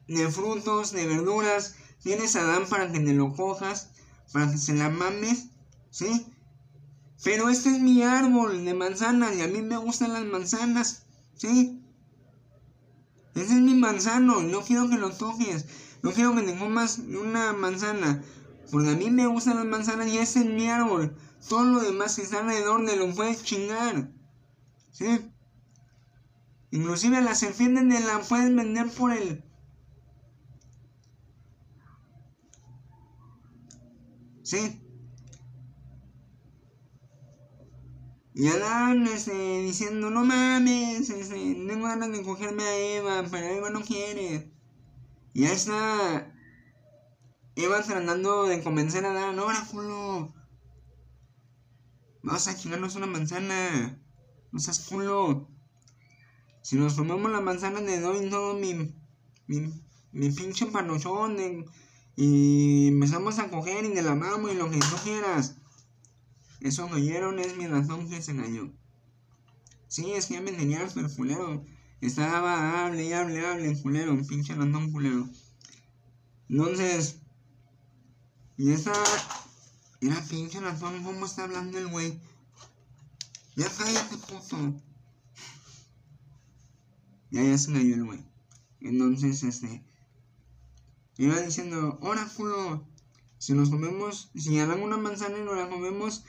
[0.07, 3.89] de frutos, de verduras, tienes a Adán para que te lo cojas,
[4.31, 5.47] para que se la mames,
[5.89, 6.27] ¿sí?
[7.23, 11.03] Pero este es mi árbol de manzanas y a mí me gustan las manzanas,
[11.35, 11.81] ¿sí?
[13.35, 15.65] Ese es mi manzano, no quiero que lo toques,
[16.01, 18.21] no quiero que te comas una manzana,
[18.69, 21.15] porque a mí me gustan las manzanas y ese es mi árbol.
[21.47, 24.09] Todo lo demás que está alrededor de lo puedes chingar.
[24.91, 25.31] ¿Sí?
[26.71, 29.43] Inclusive la serpiente de la puedes vender por el...
[34.43, 34.79] ¿Sí?
[38.35, 43.69] Y Adán este, diciendo, no mames, este, tengo ganas de cogerme a Eva, pero Eva
[43.69, 44.51] no quiere.
[45.33, 46.33] Y ahí está
[47.55, 50.33] Eva tratando de convencer a Adán, oráculo,
[52.23, 54.01] Vamos a chingarnos una manzana.
[54.53, 55.49] No seas culo.
[56.61, 58.95] Si nos comemos la manzana de doy todo mi,
[59.47, 59.73] mi,
[60.13, 61.65] mi pinche panochón
[62.15, 65.55] y empezamos a coger y de la mamo y lo que tú quieras.
[66.61, 68.71] Eso que oyeron es mi razón que se engañó.
[69.87, 71.65] Sí, es que me tenías el culero.
[72.01, 75.27] Estaba hable hable, hable, culero, pinche razón culero.
[76.49, 77.19] Entonces,
[78.57, 78.93] y esa
[80.03, 82.19] Mira, pinche razón, ¿cómo está hablando el güey?
[83.55, 84.73] Ya cállate, puto.
[87.31, 88.19] Ya, ya se cayó el güey.
[88.81, 89.81] Entonces, este.
[91.17, 92.85] Iba diciendo, oráculo.
[93.37, 96.23] Si nos comemos, si hagan una manzana y nos la comemos,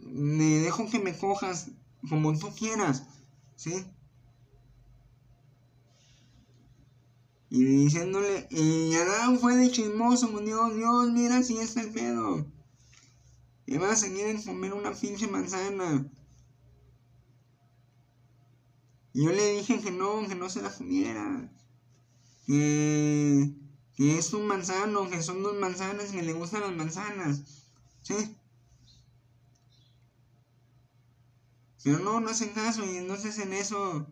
[0.00, 1.70] me dejo que me cojas
[2.08, 3.04] como tú quieras.
[3.56, 3.84] ¿Sí?
[7.50, 12.46] Y diciéndole, y Adán fue de chismoso, Dios, Dios, mira si está el pedo.
[13.66, 16.10] Y vas a seguir en comer una pinche manzana.
[19.12, 21.52] Y yo le dije que no, que no se la comiera.
[22.46, 23.54] Que,
[23.96, 27.42] que es un manzano, que son dos manzanas, que le gustan las manzanas.
[28.02, 28.36] ¿Sí?
[31.84, 34.06] Pero no, no hacen caso y entonces en eso,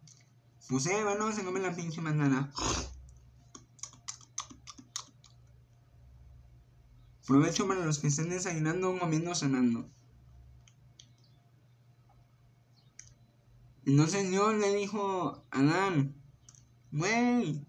[0.69, 2.53] pues Eva no se come la pinche manzana.
[7.27, 9.89] Provecho para los que estén desayunando, comiendo, cenando.
[13.87, 16.15] Entonces Dios le dijo a Adán,
[16.91, 17.65] güey,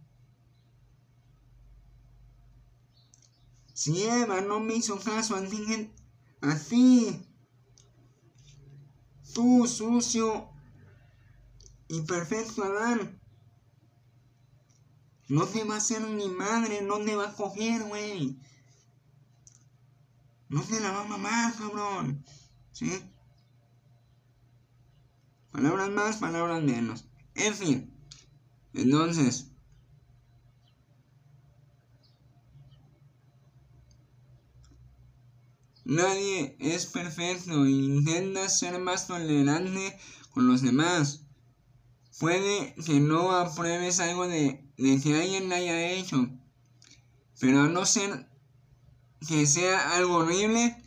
[3.82, 5.92] si Eva no me hizo caso a ti,
[6.42, 6.56] a
[9.34, 10.52] tú sucio
[11.88, 13.20] y perfecto Adán,
[15.30, 18.40] no te va a ser ni madre, no te va a coger, güey.
[20.50, 22.24] No te la va a mamar, cabrón.
[22.74, 23.04] ¿Sí?
[25.50, 27.10] Palabras más, palabras menos.
[27.34, 27.94] En fin.
[28.74, 29.51] Entonces.
[35.92, 40.00] Nadie es perfecto e intenta ser más tolerante
[40.30, 41.26] con los demás.
[42.18, 46.30] Puede que no apruebes algo de, de que alguien haya hecho,
[47.42, 48.26] pero a no ser
[49.28, 50.82] que sea algo horrible,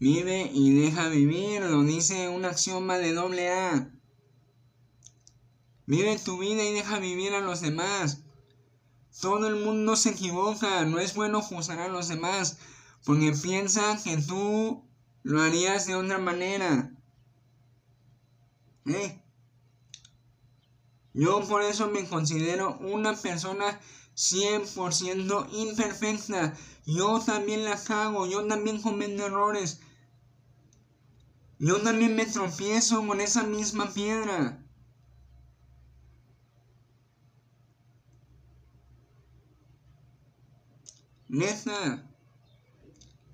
[0.00, 3.92] vive y deja vivir, lo dice una axioma de doble A.
[5.84, 8.22] Vive tu vida y deja vivir a los demás.
[9.20, 12.56] Todo el mundo se equivoca, no es bueno juzgar a los demás,
[13.06, 14.84] porque piensa que tú
[15.22, 16.92] lo harías de otra manera.
[18.84, 19.22] ¿Eh?
[21.14, 23.80] Yo por eso me considero una persona
[24.16, 26.56] 100% imperfecta.
[26.84, 29.80] Yo también la cago, yo también cometo errores.
[31.60, 34.60] Yo también me tropiezo con esa misma piedra.
[41.28, 42.02] Neta.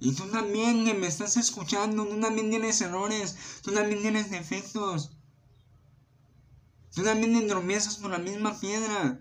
[0.04, 5.12] Y tú también que me estás escuchando, tú también tienes errores, tú también tienes defectos.
[6.92, 9.20] Tú también te tropiezas con la misma piedra.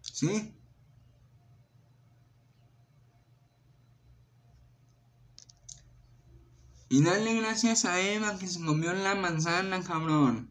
[0.00, 0.52] ¿Sí?
[6.88, 10.50] Y dale gracias a Eva que se comió la manzana, cabrón.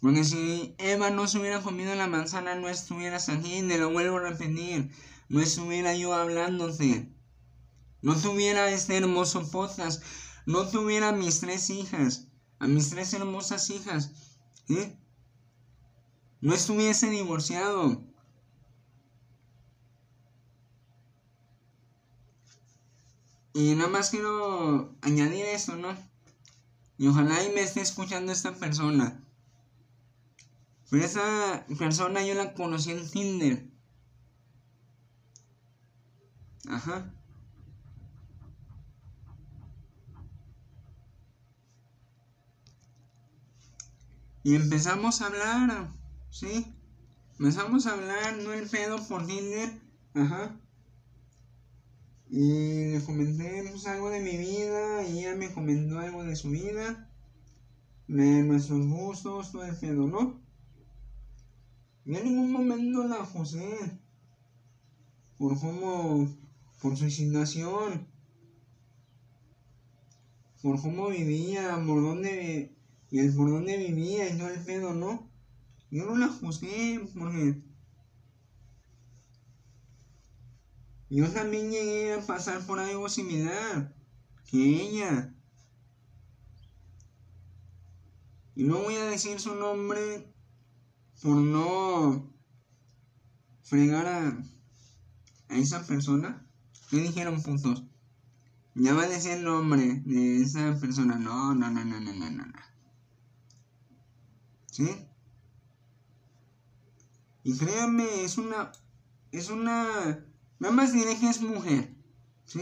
[0.00, 4.18] Porque si Eva no se hubiera comido la manzana, no estuvieras aquí, te lo vuelvo
[4.18, 4.90] a repetir.
[5.28, 7.12] No estuviera yo hablándote.
[8.00, 10.02] No tuviera este hermoso podcast.
[10.46, 12.28] No tuviera mis tres hijas.
[12.60, 14.12] A mis tres hermosas hijas.
[14.68, 14.96] ¿eh?
[16.40, 18.04] No estuviese divorciado.
[23.52, 25.96] Y nada más quiero añadir esto, ¿no?
[26.96, 29.24] Y ojalá y me esté escuchando esta persona.
[30.90, 33.70] Pero esa persona yo la conocí en Tinder.
[36.68, 37.12] Ajá.
[44.42, 45.90] Y empezamos a hablar,
[46.30, 46.74] ¿sí?
[47.38, 49.70] Empezamos a hablar, no el pedo por Tinder.
[50.14, 50.58] Ajá.
[52.30, 56.50] Y le comenté pues, algo de mi vida y ella me comentó algo de su
[56.50, 57.10] vida,
[58.06, 60.47] de nuestros gustos, todo el pedo, ¿no?
[62.04, 63.98] Y en ningún momento la juzgué
[65.36, 66.28] por cómo,
[66.80, 68.06] por su insinuación,
[70.62, 72.74] por cómo vivía, por dónde,
[73.10, 75.30] y el por dónde vivía y todo el pedo, ¿no?
[75.90, 77.62] Yo no la juzgué porque
[81.10, 83.94] Yo también llegué a pasar por algo similar
[84.50, 85.34] que ella.
[88.54, 90.30] Y no voy a decir su nombre
[91.22, 92.32] por no
[93.62, 94.38] fregar a,
[95.48, 96.46] a esa persona.
[96.90, 97.84] ¿Qué dijeron puntos?
[98.74, 101.16] Ya va a decir el nombre de esa persona.
[101.16, 102.52] No, no, no, no, no, no, no.
[104.66, 104.88] ¿Sí?
[107.42, 108.72] Y créanme, es una.
[109.30, 110.24] Es una
[110.58, 111.94] Nada más diré que es mujer,
[112.44, 112.60] ¿sí?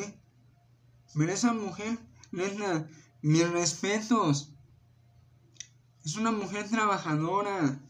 [1.15, 1.99] Pero esa mujer,
[2.31, 2.89] neta,
[3.23, 4.53] mis respetos.
[6.05, 7.81] Es una mujer trabajadora.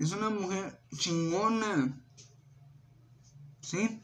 [0.00, 2.02] Es una mujer chingona.
[3.60, 4.02] ¿Sí?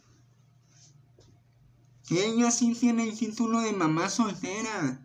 [2.07, 5.03] Que ella sí tiene el título de mamá soltera.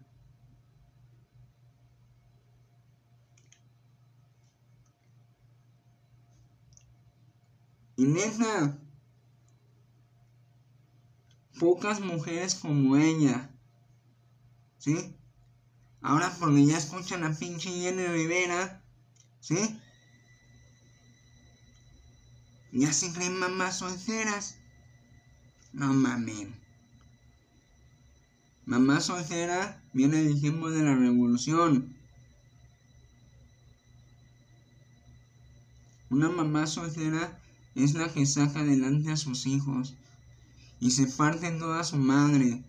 [7.96, 8.78] Y neta,
[11.58, 13.50] pocas mujeres como ella,
[14.78, 15.16] ¿sí?
[16.02, 18.84] Ahora porque ya escuchan a pinche Jenny Rivera,
[19.40, 19.81] ¿sí?
[22.72, 24.58] Ya se creen mamás solteras.
[25.74, 26.56] No mamen.
[28.66, 31.96] Mamá soltera viene del tiempo de la revolución.
[36.10, 37.42] Una mamá soltera
[37.76, 39.96] es la que saca adelante a sus hijos
[40.80, 42.64] y se parte en toda su madre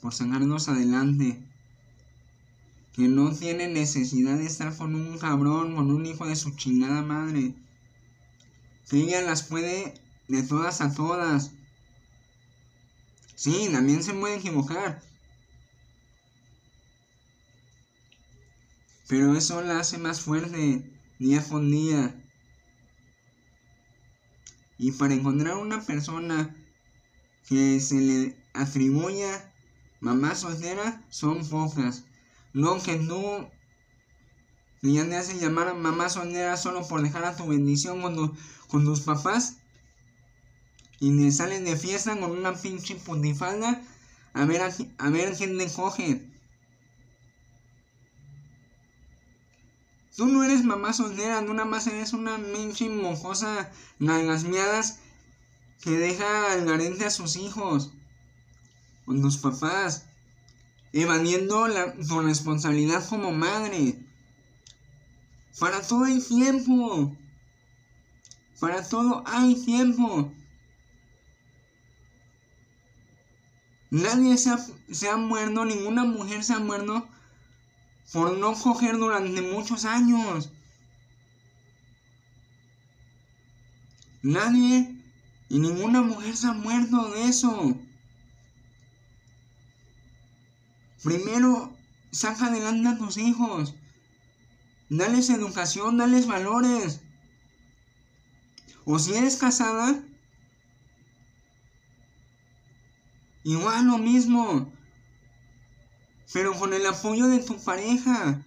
[0.00, 1.42] por sacarlos adelante.
[2.92, 7.02] Que no tiene necesidad de estar con un cabrón, con un hijo de su chingada
[7.02, 7.54] madre.
[8.88, 9.94] Que ella las puede
[10.28, 11.52] de todas a todas.
[13.34, 15.00] Sí, también se puede equivocar.
[19.08, 22.14] Pero eso la hace más fuerte día con día.
[24.76, 26.54] Y para encontrar una persona
[27.48, 29.52] que se le atribuya
[30.00, 32.04] mamá soltera son pocas.
[32.52, 33.48] No que tú
[34.82, 38.36] ya te hacen llamar mamá soltera solo por dejar a tu bendición con,
[38.68, 39.56] con tus papás
[41.00, 43.82] y le salen de fiesta con una pinche putifalda
[44.34, 46.28] a ver a, a ver quién le coge.
[50.16, 53.70] Tú no eres mamá soltera, tú nada más eres una pinche mojosa
[54.00, 54.98] nalgas
[55.80, 57.92] que deja al garente a sus hijos.
[59.06, 60.06] Con tus papás.
[60.92, 64.07] Evadiendo la, tu responsabilidad como madre.
[65.58, 67.16] Para todo hay tiempo.
[68.60, 70.32] Para todo hay tiempo.
[73.90, 77.08] Nadie se ha, muerto, ninguna mujer se ha muerto
[78.12, 80.52] por no coger durante muchos años.
[84.22, 84.94] Nadie
[85.48, 87.78] y ninguna mujer se ha muerto de eso.
[91.02, 91.74] Primero,
[92.10, 93.74] saca adelante a tus hijos.
[94.90, 97.00] Dales educación, dales valores.
[98.84, 100.02] O si eres casada,
[103.44, 104.72] igual lo mismo
[106.32, 108.44] pero con el apoyo de tu pareja.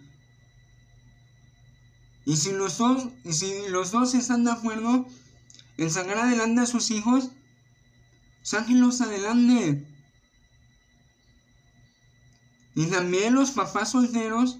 [2.26, 5.08] Y si los dos, si los dos están de acuerdo
[5.78, 7.32] en sacar adelante a sus hijos,
[8.44, 9.88] sáquenlos adelante.
[12.76, 14.60] Y también los papás solteros,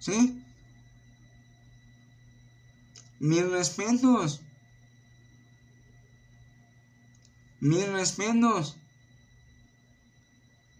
[0.00, 0.43] ¿sí?
[3.24, 4.42] Mis respetos.
[7.58, 8.76] Mis respetos.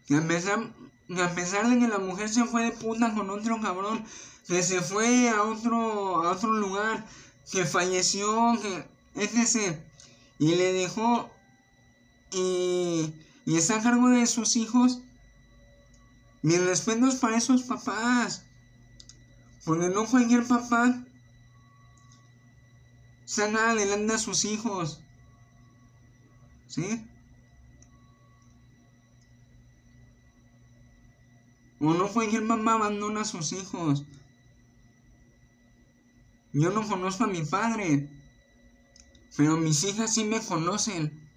[0.06, 0.58] Que a pesar,
[1.08, 4.04] a pesar de que la mujer se fue de puta con otro cabrón,
[4.46, 7.06] que se fue a otro, a otro lugar,
[7.50, 8.84] que falleció, que
[9.14, 9.78] etc.
[10.38, 11.30] Y le dejó
[12.30, 13.14] y,
[13.46, 15.00] y está a cargo de sus hijos.
[16.42, 18.44] Mis respetos para esos papás.
[19.64, 21.02] Porque no cualquier papá
[23.24, 25.02] saca adelante a sus hijos.
[26.66, 27.08] ¿Sí?
[31.80, 34.06] O no cualquier mamá abandona a sus hijos.
[36.52, 38.08] Yo no conozco a mi padre,
[39.36, 41.28] pero mis hijas sí me conocen.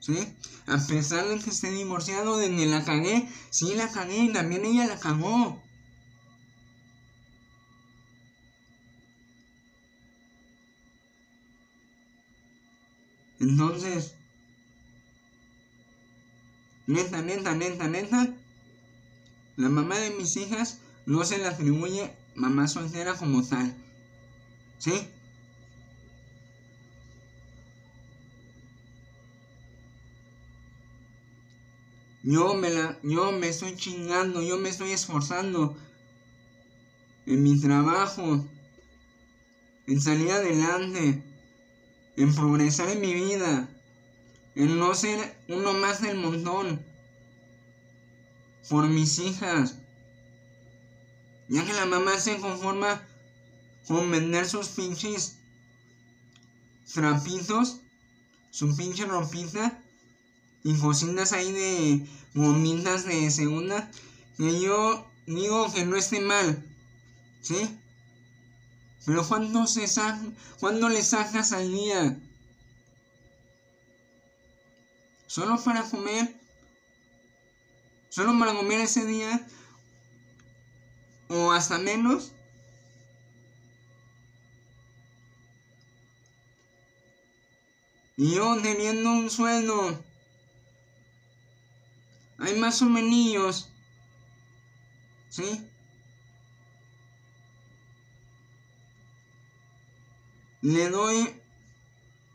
[0.00, 0.18] ¿Sí?
[0.66, 4.64] A pesar de que esté divorciado, de que la cagué, sí la cagué y también
[4.64, 5.62] ella la cagó.
[13.40, 14.14] Entonces,
[16.86, 18.34] neta, neta, neta, neta,
[19.56, 23.74] la mamá de mis hijas no se le atribuye mamá soltera como tal.
[24.78, 25.08] ¿Sí?
[32.22, 35.76] Yo me, la, yo me estoy chingando, yo me estoy esforzando
[37.26, 38.46] en mi trabajo,
[39.86, 41.22] en salir adelante,
[42.18, 43.68] en progresar en mi vida,
[44.54, 46.84] en no ser uno más del montón,
[48.68, 49.76] por mis hijas
[51.48, 53.02] ya que la mamá se conforma
[53.86, 55.36] con vender sus pinches
[56.92, 57.80] trapitos,
[58.50, 59.82] su pinche ropita
[60.62, 63.90] y cocinas ahí de gomitas de segunda,
[64.36, 66.64] que yo digo que no esté mal,
[67.40, 67.78] ¿sí?
[69.08, 69.86] Pero cuando se
[70.60, 72.20] cuando le sacas al día?
[75.26, 76.38] Solo para comer,
[78.10, 79.46] solo para comer ese día
[81.30, 82.32] o hasta menos.
[88.18, 90.04] Y yo teniendo un sueldo,
[92.40, 93.70] hay más o menos,
[95.30, 95.67] ¿sí?
[100.62, 101.34] Le doy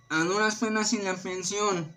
[0.10, 1.94] a duras penas sin la pensión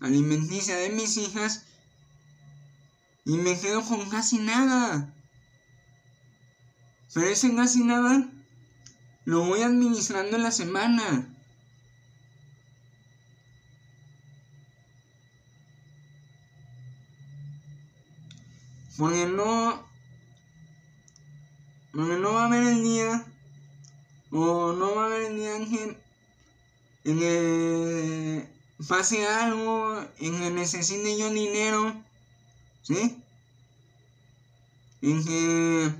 [0.00, 1.64] alimenticia de mis hijas
[3.24, 5.12] y me quedo con casi nada.
[7.12, 8.28] Pero ese casi nada
[9.24, 11.28] lo voy administrando en la semana.
[18.96, 19.84] Porque no.
[21.92, 23.24] Porque no va a haber el día.
[24.38, 25.56] O no va a haber el día
[27.04, 28.46] en que
[28.86, 29.98] pase algo.
[30.18, 31.94] En que necesite yo dinero.
[32.82, 33.16] ¿Sí?
[35.00, 35.90] En que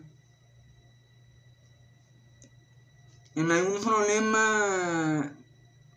[3.36, 5.32] en algún problema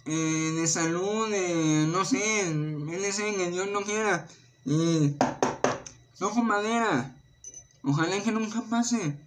[0.06, 1.28] eh, de salud,
[1.88, 4.28] no sé, en que Dios no quiera.
[4.64, 5.16] Y
[6.18, 7.14] toco madera.
[7.84, 9.18] Ojalá que nunca pase.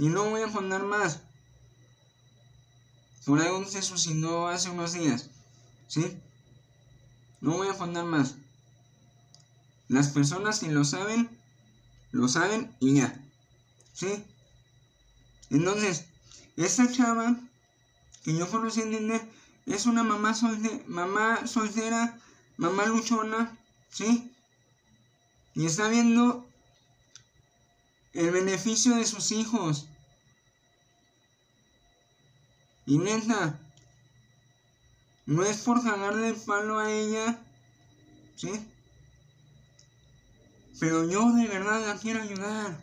[0.00, 1.20] Y no voy a contar más.
[3.26, 5.28] Por algo se suicidó hace unos días.
[5.88, 6.18] ¿Sí?
[7.42, 8.36] No voy a contar más.
[9.88, 11.28] Las personas que lo saben,
[12.12, 13.22] lo saben y ya.
[13.92, 14.24] ¿Sí?
[15.50, 16.06] Entonces,
[16.56, 17.36] esta chava
[18.24, 19.30] que yo conocí en Tinder
[19.66, 20.34] es una mamá,
[20.86, 22.18] mamá soltera,
[22.56, 23.54] mamá luchona,
[23.90, 24.32] ¿sí?
[25.54, 26.48] Y está viendo
[28.14, 29.89] el beneficio de sus hijos.
[32.86, 33.58] Y neta,
[35.26, 37.38] no es por cagarle el palo a ella,
[38.36, 38.50] ¿sí?
[40.80, 42.78] Pero yo de verdad la quiero ayudar.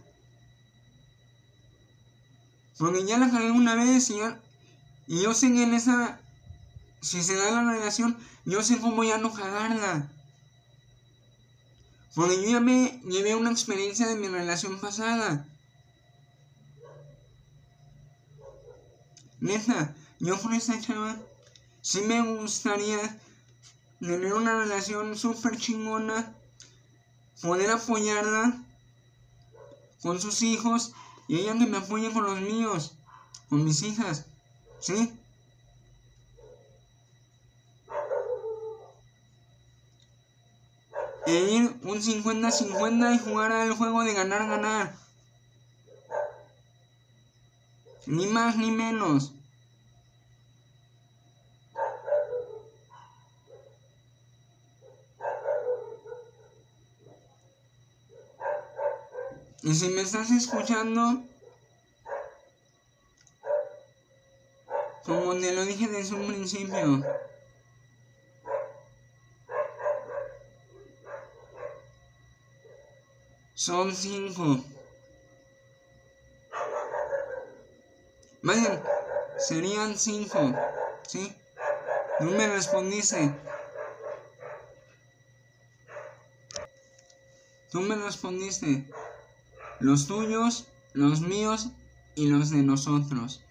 [2.77, 4.19] Porque ya la cagué una vez y,
[5.07, 6.19] y yo sé que en esa,
[7.01, 10.09] si se da la relación, yo sé cómo ya no cagarla.
[12.13, 15.45] Porque yo ya me llevé una experiencia de mi relación pasada.
[19.47, 21.15] Neta, yo con esta chava
[21.81, 22.99] sí me gustaría
[24.01, 26.35] tener una relación súper chingona,
[27.41, 28.61] poder apoyarla
[30.01, 30.91] con sus hijos
[31.29, 32.97] y ella que me apoye con los míos,
[33.47, 34.25] con mis hijas,
[34.81, 35.13] ¿sí?
[41.25, 44.93] E ir un 50-50 y jugar al juego de ganar-ganar.
[48.07, 49.36] Ni más ni menos.
[59.63, 61.23] Y si me estás escuchando,
[65.03, 67.03] como te lo dije desde un principio,
[73.55, 74.63] son cinco.
[78.41, 78.81] Vayan,
[79.37, 80.55] serían cinco,
[81.07, 81.33] ¿sí?
[82.19, 83.35] No me respondiste.
[87.71, 88.85] Tú me respondiste
[89.79, 91.71] los tuyos, los míos
[92.15, 93.43] y los de nosotros.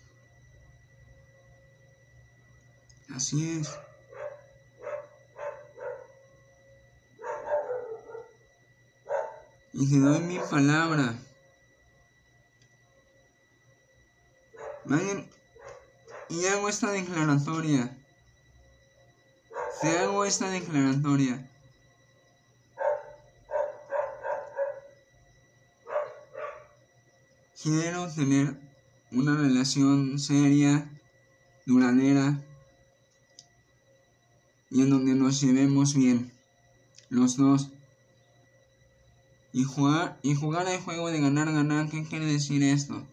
[3.15, 3.79] Así es.
[9.73, 11.19] Y te doy mi palabra.
[14.85, 15.29] Vayan
[16.29, 17.97] y hago esta declaratoria.
[19.81, 21.51] Te hago esta declaratoria.
[27.63, 28.61] Quiero tener
[29.13, 30.91] una relación seria,
[31.65, 32.39] duradera
[34.71, 36.33] y en donde nos llevemos bien,
[37.09, 37.71] los dos.
[39.55, 43.07] Y jugar, y jugar al juego de ganar, ganar, ¿qué quiere decir esto?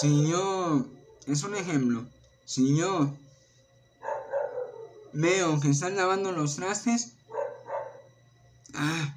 [0.00, 0.86] Si yo,
[1.26, 2.06] es un ejemplo,
[2.44, 3.12] si yo
[5.12, 7.14] veo que están lavando los trastes,
[8.76, 9.14] Ah.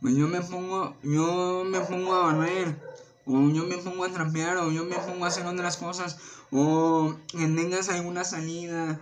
[0.00, 2.76] Pues yo me pongo, yo me pongo a barrer,
[3.26, 6.18] o yo me pongo a trapear, o yo me pongo a hacer otras cosas,
[6.50, 9.00] o que tengas alguna salida,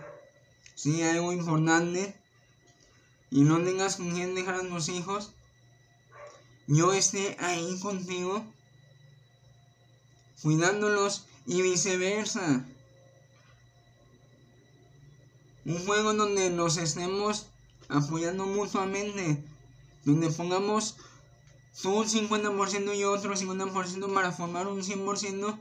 [0.75, 2.19] sí, algo importante,
[3.29, 5.33] y no tengas con quién dejar a tus hijos,
[6.65, 8.43] yo esté ahí contigo,
[10.41, 12.65] cuidándolos y viceversa
[15.67, 17.47] un juego donde nos estemos
[17.89, 19.43] apoyando mutuamente,
[20.05, 20.95] donde pongamos
[21.81, 25.59] tú un 50% y otro 50% para formar un 100%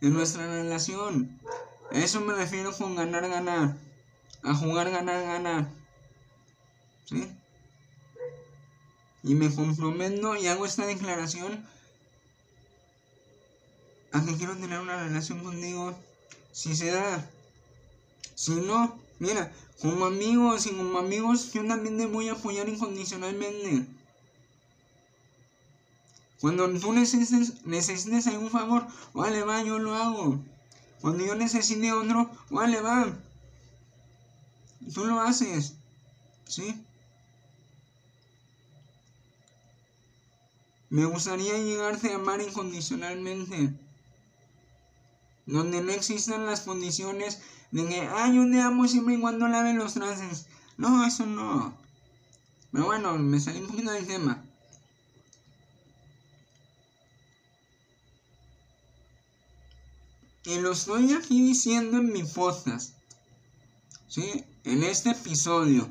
[0.00, 1.38] de nuestra relación.
[1.92, 3.76] A eso me refiero con ganar, ganar.
[4.42, 5.68] A jugar, ganar, ganar.
[7.04, 7.30] ¿Sí?
[9.22, 11.62] Y me comprometo y hago esta declaración
[14.12, 15.94] a que quiero tener una relación contigo
[16.52, 17.28] si se da.
[18.34, 23.86] Si no, Mira, como amigos y como amigos yo también te voy a apoyar incondicionalmente.
[26.40, 30.38] Cuando tú necesites, algún favor, vale va, yo lo hago.
[31.00, 33.16] Cuando yo necesite otro, vale va.
[34.92, 35.74] Tú lo haces.
[36.46, 36.82] ¿Sí?
[40.90, 43.72] Me gustaría llegarte a amar incondicionalmente.
[45.46, 47.40] Donde no existan las condiciones
[47.84, 50.46] de ay, yo te amo siempre y cuando laven los trastes.
[50.78, 51.76] No, eso no.
[52.72, 54.42] Pero bueno, me salí un poquito del tema.
[60.44, 62.94] Y lo estoy aquí diciendo en mi podcast.
[64.08, 64.44] ¿Sí?
[64.64, 65.88] En este episodio.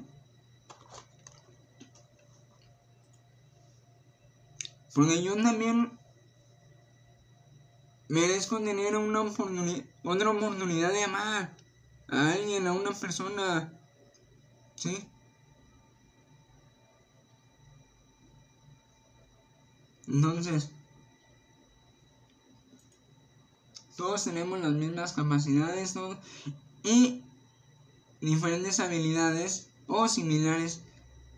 [4.94, 5.92] Porque yo también
[8.08, 11.65] merezco tener una oportunidad, otra oportunidad de amar
[12.10, 13.72] a alguien, a una persona,
[14.76, 15.08] ¿sí?
[20.08, 20.70] Entonces,
[23.98, 25.96] todos tenemos las mismas capacidades
[26.84, 27.24] y
[28.22, 30.82] diferentes habilidades o similares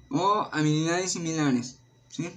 [0.09, 1.77] o habilidades similares,
[2.09, 2.29] ¿sí?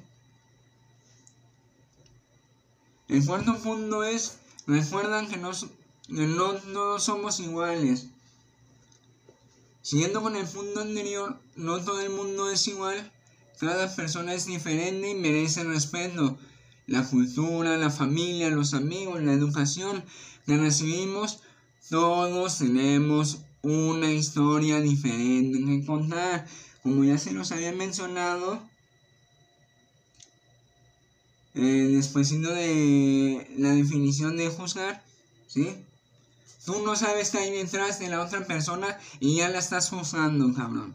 [3.09, 8.07] El cuarto punto es, recuerdan que no, que no todos somos iguales.
[9.83, 13.11] Siguiendo con el punto anterior, no todo el mundo es igual,
[13.59, 16.39] cada persona es diferente y merece respeto.
[16.87, 20.05] La cultura, la familia, los amigos, la educación
[20.47, 21.41] que recibimos,
[21.89, 26.47] todos tenemos una historia diferente que contar.
[26.83, 28.63] Como ya se nos había mencionado,
[31.55, 35.05] eh, después de la definición de juzgar,
[35.47, 35.77] ¿sí?
[36.71, 40.55] Tú no sabes que hay detrás de la otra persona y ya la estás juzgando,
[40.55, 40.95] cabrón.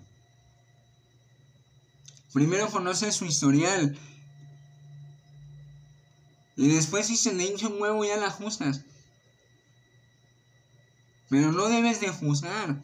[2.31, 3.99] Primero conoces su historial.
[6.55, 8.85] Y después si se le hincha un huevo ya la juzgas.
[11.29, 12.81] Pero no debes de juzgar.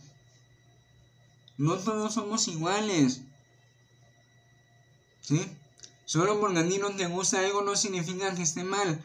[1.57, 3.21] No todos somos iguales.
[5.21, 5.49] ¿Sí?
[6.03, 9.01] Solo porque a no te gusta algo no significa que esté mal.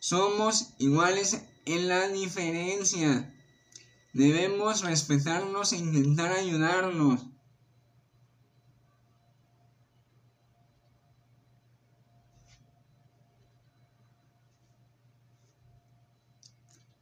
[0.00, 3.34] Somos iguales en la diferencia.
[4.12, 7.26] Debemos respetarnos e intentar ayudarnos.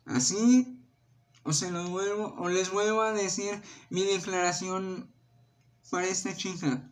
[0.07, 0.81] Así,
[1.43, 5.13] o se lo vuelvo, o les vuelvo a decir mi declaración
[5.91, 6.91] para esta chica.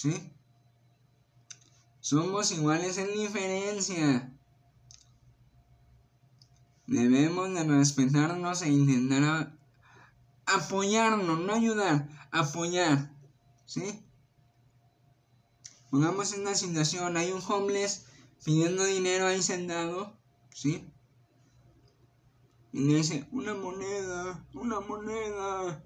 [0.00, 0.32] ¿Sí?
[2.00, 4.34] Somos iguales en diferencia.
[6.86, 9.52] Debemos de respetarnos e intentar
[10.46, 13.14] apoyarnos, no ayudar, apoyar.
[13.66, 14.02] ¿Sí?
[15.90, 18.06] Pongamos en una situación, hay un homeless
[18.42, 20.18] pidiendo dinero ahí sentado,
[20.54, 20.90] ¿sí?
[22.72, 25.84] Y le dice, una moneda, una moneda.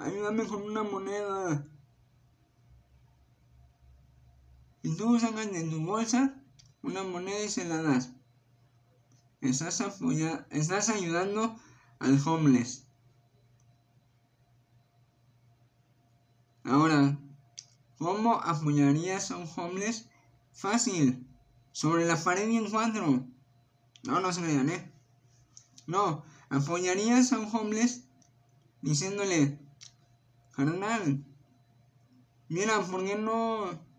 [0.00, 1.69] Ayúdame con una moneda.
[4.82, 6.34] Y tú sacas de tu bolsa
[6.82, 8.12] una moneda y se la das.
[9.40, 9.82] Estás,
[10.50, 11.56] estás ayudando
[11.98, 12.86] al homeless.
[16.64, 17.18] Ahora,
[17.98, 20.08] ¿cómo apoyarías a un homeless?
[20.52, 21.26] Fácil.
[21.72, 23.26] Sobre la pared y en cuatro.
[24.04, 24.92] No, no se crean, ¿eh?
[25.86, 28.04] No, apoyarías a un homeless
[28.82, 29.58] diciéndole,
[30.54, 31.24] carnal,
[32.48, 33.89] mira, ¿por qué no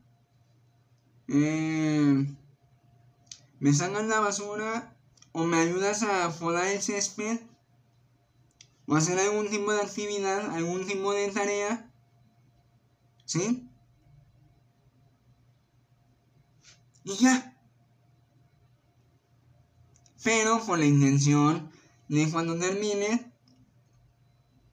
[1.33, 2.27] eh,
[3.61, 4.97] me sacas la basura
[5.31, 7.39] o me ayudas a podar el césped
[8.85, 11.89] o hacer algún tipo de actividad, algún tipo de tarea,
[13.23, 13.65] ¿sí?
[17.05, 17.57] Y ya.
[20.21, 21.71] Pero con la intención
[22.09, 23.31] de cuando termine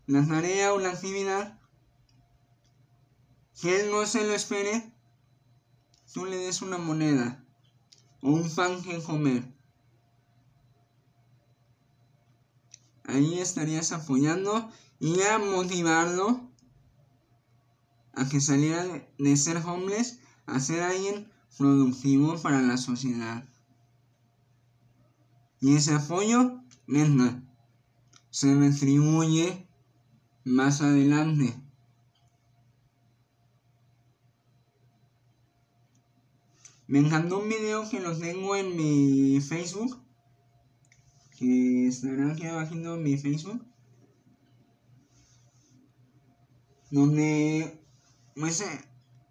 [0.07, 1.57] la tarea o la actividad,
[3.61, 4.98] que él no se lo espere
[6.19, 7.45] tú le des una moneda
[8.23, 9.45] o un pan que comer.
[13.05, 16.51] Ahí estarías apoyando y a motivarlo
[18.15, 18.85] a que saliera
[19.17, 23.49] de ser homeless a ser alguien productivo para la sociedad.
[25.61, 27.45] Y ese apoyo, misma,
[28.31, 29.69] se retribuye
[30.43, 31.68] más adelante.
[36.89, 40.03] Me encantó un video que lo tengo en mi Facebook.
[41.39, 43.63] Que estará aquí abajo en mi Facebook.
[46.91, 47.79] Donde.
[48.35, 48.65] Pues,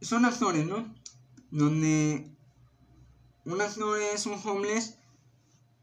[0.01, 0.93] son actores, ¿no?
[1.49, 2.31] Donde.
[3.45, 4.99] Un actor es un homeless.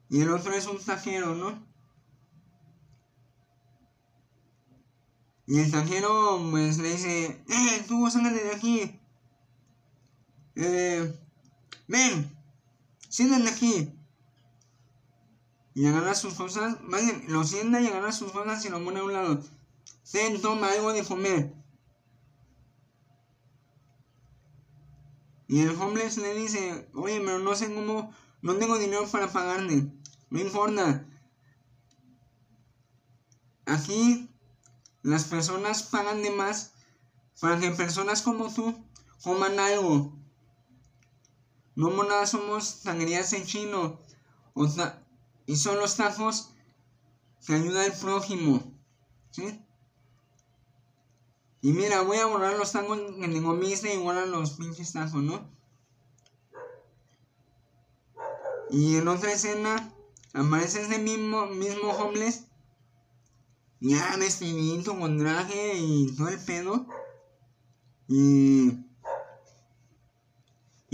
[0.08, 1.66] Y el otro es un tajero, ¿no?
[5.48, 9.00] Y el tajero, pues le dice: ¡Eh, tú sácate de aquí!
[10.54, 11.23] Eh.
[11.87, 12.30] Ven,
[13.09, 13.93] siéntate aquí.
[15.74, 19.05] Y agarra sus cosas, vale, lo sienta y agarra sus cosas y lo pone a
[19.05, 19.43] un lado.
[20.11, 21.53] Ten, toma algo de comer.
[25.49, 29.93] Y el homeless le dice, oye, pero no sé cómo, no tengo dinero para pagarle.
[30.30, 31.07] No importa.
[33.66, 34.30] Aquí
[35.03, 36.72] las personas pagan de más
[37.41, 38.74] para que personas como tú
[39.22, 40.12] coman algo.
[41.76, 43.98] No monadas somos sangrías en chino.
[45.46, 46.50] y son los tacos
[47.46, 48.62] que ayuda al prójimo.
[49.30, 49.60] ¿Sí?
[51.60, 55.22] Y mira, voy a borrar los tacos que tengo misa y borrar los pinches tacos,
[55.22, 55.50] ¿no?
[58.70, 59.92] Y en otra escena
[60.32, 62.44] aparece ese mismo, mismo homeless.
[63.80, 66.86] Ya vestidito con traje y todo el pedo.
[68.08, 68.84] Y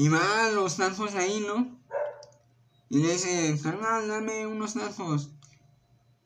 [0.00, 1.78] y va a los tacos ahí, ¿no?
[2.88, 5.30] Y le dice, carnal, dame unos tacos.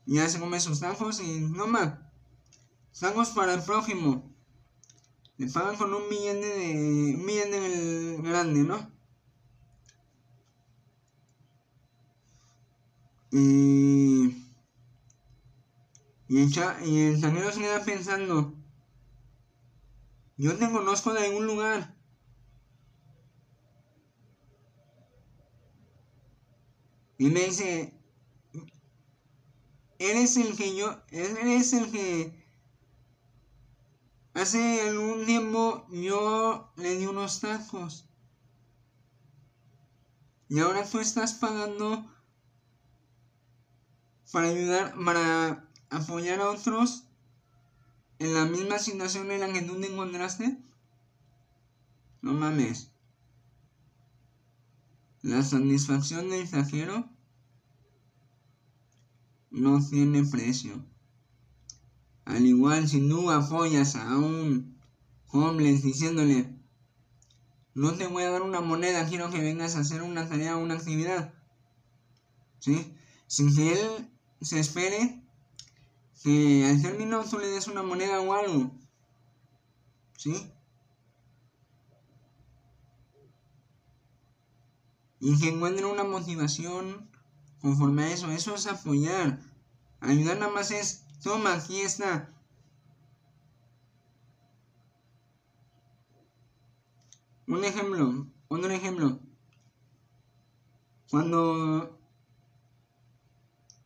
[0.06, 1.98] Y ya se come sus tacos y no más.
[2.96, 4.32] Tacos para el prójimo.
[5.38, 8.92] Le pagan con un millón de, un millón de grande, ¿no?
[13.32, 14.40] Y,
[16.28, 18.54] y el, y el se queda pensando,
[20.36, 21.93] Yo te conozco de algún lugar.
[27.18, 27.92] Y me dice,
[29.98, 32.44] eres el que yo, eres el que
[34.34, 38.08] hace algún tiempo yo le di unos tacos.
[40.48, 42.04] Y ahora tú estás pagando
[44.32, 47.04] para ayudar, para apoyar a otros
[48.18, 50.58] en la misma situación en la que tú te encontraste.
[52.22, 52.93] No mames.
[55.24, 57.08] La satisfacción del extranjero
[59.50, 60.84] no tiene precio.
[62.26, 64.78] Al igual si tú apoyas a un
[65.28, 66.54] homeless diciéndole,
[67.72, 70.62] no te voy a dar una moneda, quiero que vengas a hacer una tarea o
[70.62, 71.32] una actividad.
[72.58, 72.94] ¿Sí?
[73.26, 74.10] Sin que él
[74.42, 75.24] se espere
[76.22, 78.78] que al término tú le des una moneda o algo.
[80.18, 80.52] ¿Sí?
[85.24, 87.08] Y que encuentren una motivación
[87.62, 88.30] conforme a eso.
[88.30, 89.40] Eso es apoyar.
[90.00, 92.30] Ayudar nada más es, toma, aquí está.
[97.46, 99.18] Un ejemplo, otro ejemplo.
[101.10, 101.98] Cuando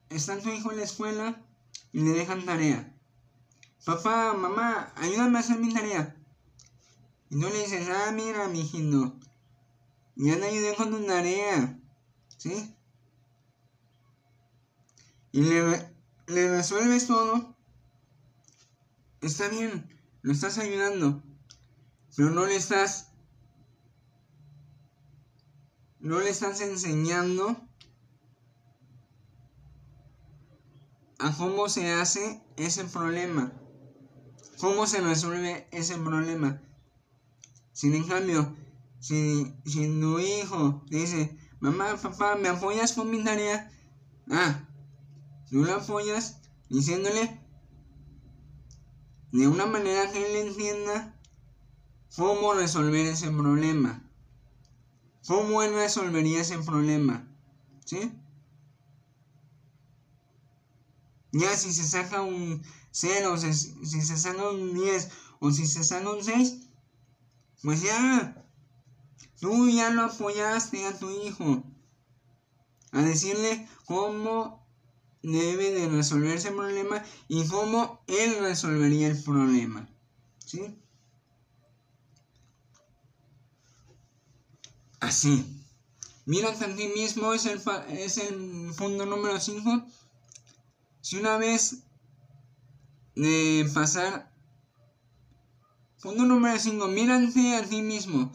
[0.09, 1.41] está tu hijo en la escuela
[1.93, 2.93] y le dejan tarea.
[3.85, 6.17] Papá, mamá, ayúdame a hacer mi tarea.
[7.31, 8.65] Y no le dices, ah, mira, mi
[10.27, 11.81] ya te ayudé con tu tarea.
[12.37, 12.75] ¿Sí?
[15.33, 15.93] Y le,
[16.27, 17.57] le resuelves todo.
[19.21, 19.89] Está bien,
[20.23, 21.23] lo estás ayudando.
[22.17, 23.13] Pero no le estás.
[26.01, 27.57] No le estás enseñando
[31.19, 33.53] a cómo se hace ese problema.
[34.61, 36.61] ¿Cómo se resuelve ese problema?
[37.73, 38.57] Sin en cambio,
[39.01, 43.71] si, si tu hijo dice, mamá, papá, ¿me apoyas con mi tarea?
[44.31, 44.67] Ah,
[45.49, 47.41] tú lo apoyas diciéndole
[49.33, 51.15] de una manera que él entienda
[52.17, 54.03] cómo resolver ese problema.
[55.27, 57.29] ¿Cómo él resolvería ese problema?
[57.85, 58.13] ¿Sí?
[61.33, 65.85] Ya si se saca un 0, si, si se saca un 10 o si se
[65.85, 66.69] saca un 6,
[67.63, 68.48] pues ya
[69.41, 71.63] Tú ya lo apoyaste a tu hijo.
[72.93, 74.67] A decirle cómo
[75.23, 79.89] debe de resolverse el problema y cómo él resolvería el problema.
[80.45, 80.79] ¿Sí?
[85.01, 85.45] Así.
[86.25, 87.61] Mírate a ti mismo, es el,
[87.91, 89.87] es el punto número 5.
[91.01, 91.85] Si una vez
[93.15, 94.33] de pasar...
[96.03, 96.87] Punto número 5.
[96.89, 98.33] Mírate a ti mismo.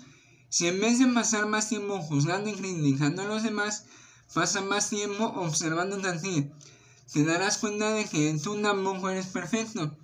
[0.53, 3.85] Si en vez de pasar más tiempo juzgando y criticando a los demás,
[4.35, 6.51] pasa más tiempo observándote a ti,
[7.11, 9.97] te darás cuenta de que tú tampoco eres perfecto.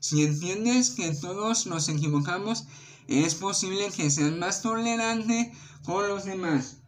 [0.00, 2.64] Si entiendes que todos nos equivocamos,
[3.06, 5.52] es posible que seas más tolerante
[5.84, 6.78] con los demás.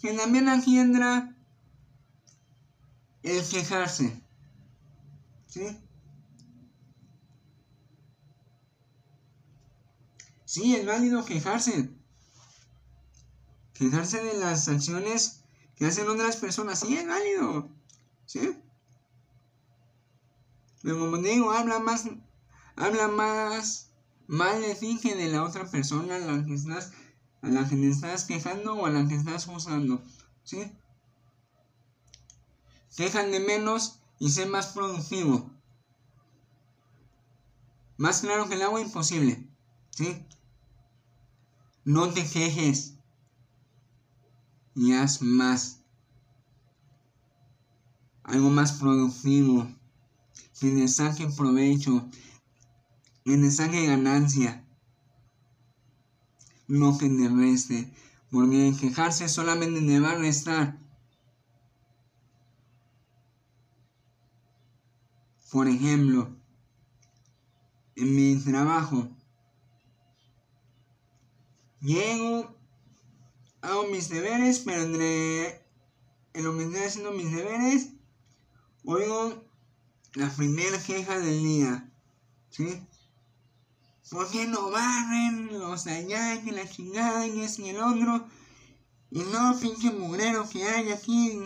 [0.00, 1.36] Que también entra
[3.22, 4.18] el quejarse.
[5.46, 5.83] ¿Sí?
[10.54, 11.90] Sí, es válido quejarse.
[13.72, 15.40] Quejarse de las acciones
[15.74, 16.78] que hacen otras personas.
[16.78, 17.68] Sí, es válido.
[18.24, 18.56] ¿Sí?
[20.80, 22.04] Pero como digo, habla más,
[22.76, 23.90] habla más
[24.28, 26.92] mal de ti que de la otra persona a la que estás,
[27.42, 30.04] a la que te estás quejando o a la que estás juzgando.
[30.44, 30.70] ¿Sí?
[32.96, 35.50] Quejan de menos y sé más productivo.
[37.96, 39.48] Más claro que el agua imposible.
[39.90, 40.24] ¿Sí?
[41.84, 42.94] No te quejes
[44.74, 45.82] y haz más.
[48.22, 49.68] Algo más productivo.
[50.58, 52.08] Que le saque provecho.
[53.24, 54.66] Que le saque ganancia.
[56.68, 57.92] No que te reste.
[58.30, 60.78] Porque quejarse solamente te va a restar.
[65.52, 66.34] Por ejemplo,
[67.94, 69.08] en mi trabajo
[71.84, 72.56] Llego,
[73.60, 75.62] hago mis deberes, pero entre
[76.32, 77.90] en lo que estoy haciendo mis deberes,
[78.86, 79.44] oigo
[80.14, 81.92] la primera queja del día.
[82.48, 82.88] ¿Sí?
[84.10, 88.28] ¿Por qué no barren los allá y la chingada y y el otro?
[89.10, 91.38] Y no, pinche mugrero que hay aquí.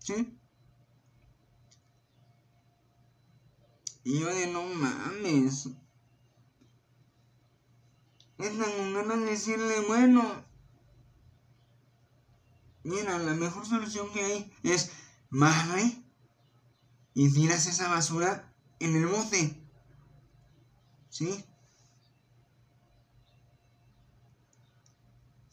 [0.00, 0.36] ¿Sí?
[4.02, 5.68] Y yo de no mames.
[8.38, 10.44] Es tan ganas de decirle, bueno,
[12.84, 14.92] mira, la mejor solución que hay es
[15.28, 16.04] madre
[17.14, 19.60] y tiras esa basura en el bote.
[21.08, 21.44] ¿Sí?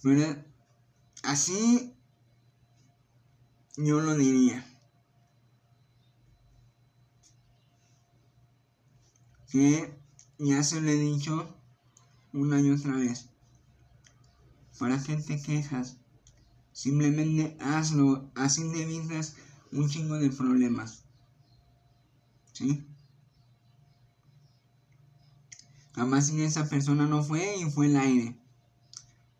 [0.03, 0.43] Pero
[1.23, 1.97] así
[3.77, 4.63] yo lo diría.
[9.49, 9.99] Que
[10.37, 11.55] ya se lo he dicho
[12.35, 13.29] una y otra vez.
[14.77, 15.97] ¿Para qué te quejas?
[16.73, 19.35] Simplemente hazlo, así te evitas
[19.71, 21.05] un chingo de problemas.
[22.51, 22.85] ¿Sí?
[25.93, 28.37] Jamás que esa persona no fue y fue el aire.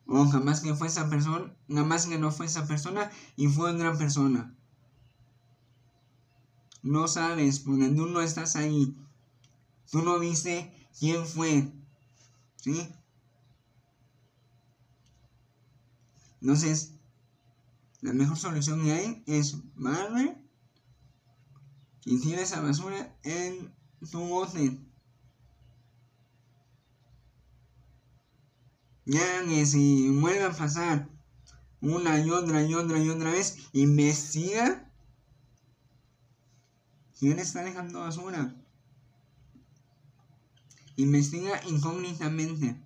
[0.07, 3.97] O jamás que fue esa persona, jamás que no fue esa persona y fue otra
[3.97, 4.55] persona.
[6.81, 8.95] No sabes, porque tú no estás ahí.
[9.91, 11.73] Tú no viste quién fue.
[12.65, 12.91] ¿Sí?
[16.41, 16.95] Entonces,
[18.01, 20.35] la mejor solución que hay es barre
[22.05, 23.71] y tira esa basura en
[24.09, 24.79] tu bote.
[29.05, 31.07] Ya que si vuelve a pasar
[31.81, 34.91] una y otra y otra y otra vez, investiga
[37.19, 38.64] quién está dejando basura.
[40.97, 42.79] Investiga incógnitamente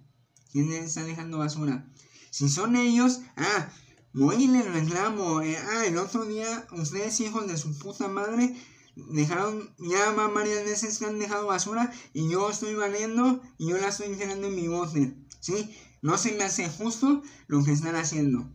[0.52, 1.88] quién está dejando basura.
[2.32, 3.70] Si son ellos, ah,
[4.14, 5.42] voy y les reclamo.
[5.42, 8.56] Eh, ah, el otro día, ustedes hijos de su puta madre,
[8.96, 13.90] dejaron, ya varias veces que han dejado basura y yo estoy valiendo y yo la
[13.90, 15.16] estoy tirando en mi bote.
[15.40, 15.76] ¿Sí?
[16.02, 18.50] No se me hace justo lo que están haciendo.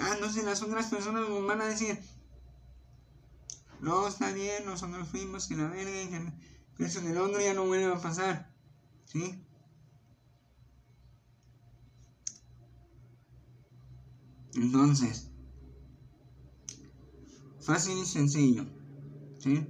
[0.00, 1.98] Ah, no sé, las otras personas me van a decir,
[3.80, 6.32] no, está bien, nosotros fuimos, que la verga, que
[6.78, 8.52] eso en el otro ya no vuelve a pasar.
[9.04, 9.42] ¿Sí?
[14.54, 15.30] Entonces,
[17.60, 18.66] fácil y sencillo.
[19.38, 19.66] ¿Sí?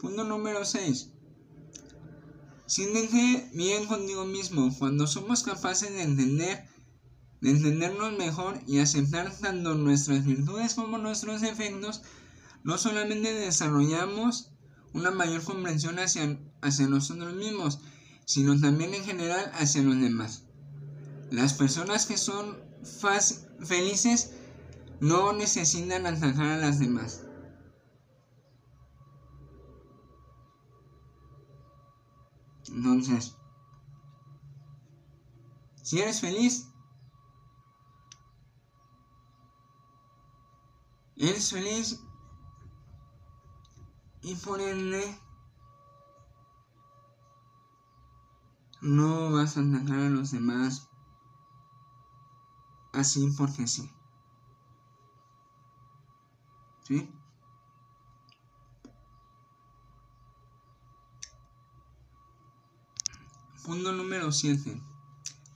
[0.00, 1.10] Punto número 6.
[2.66, 4.74] Siéntete bien contigo mismo.
[4.78, 6.64] Cuando somos capaces de entender,
[7.40, 12.02] de entendernos mejor y aceptar tanto nuestras virtudes como nuestros defectos,
[12.64, 14.50] no solamente desarrollamos
[14.92, 17.80] una mayor comprensión hacia, hacia nosotros mismos,
[18.24, 20.44] sino también en general hacia los demás.
[21.30, 22.58] Las personas que son
[23.60, 24.32] felices
[25.00, 27.24] no necesitan atacar a las demás.
[32.68, 33.36] Entonces,
[35.82, 36.68] si eres feliz,
[41.16, 42.00] eres feliz
[44.22, 45.18] y por ende
[48.80, 50.88] no vas a atacar a los demás
[52.92, 53.90] así porque sí.
[56.82, 57.08] ¿Sí?
[63.64, 64.82] Punto número 7.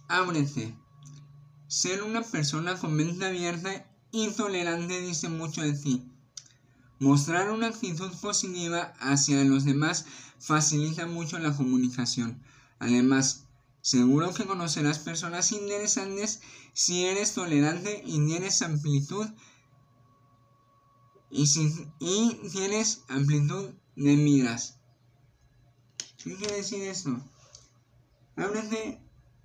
[0.08, 0.74] Ábrete.
[1.66, 6.15] Ser una persona con mente abierta y tolerante dice mucho de ti.
[6.98, 10.06] Mostrar una actitud positiva hacia los demás
[10.38, 12.42] facilita mucho la comunicación.
[12.78, 13.44] Además,
[13.82, 16.40] seguro que conocerás personas interesantes
[16.72, 19.26] si eres tolerante y tienes amplitud
[21.30, 21.86] y, si,
[22.52, 24.78] tienes amplitud de miras.
[26.16, 27.20] ¿Qué quiere decir esto?
[28.36, 29.00] Ábrete,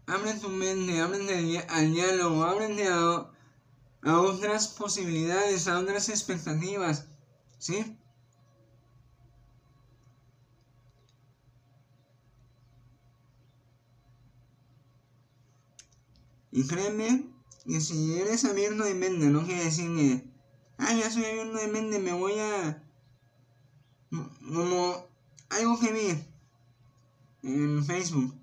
[0.08, 3.30] abre tu mente, ábrete al diálogo, ábrete a,
[4.04, 7.08] a otras posibilidades, a otras expectativas.
[7.62, 7.96] ¿Sí?
[16.52, 17.30] Y créeme
[17.68, 20.28] que si eres abierto de mente, no quiere decir que,
[20.80, 22.84] ah, ya soy abierto de mente, me voy a...
[24.10, 25.08] Como
[25.52, 26.26] algo que vi
[27.44, 28.34] en Facebook.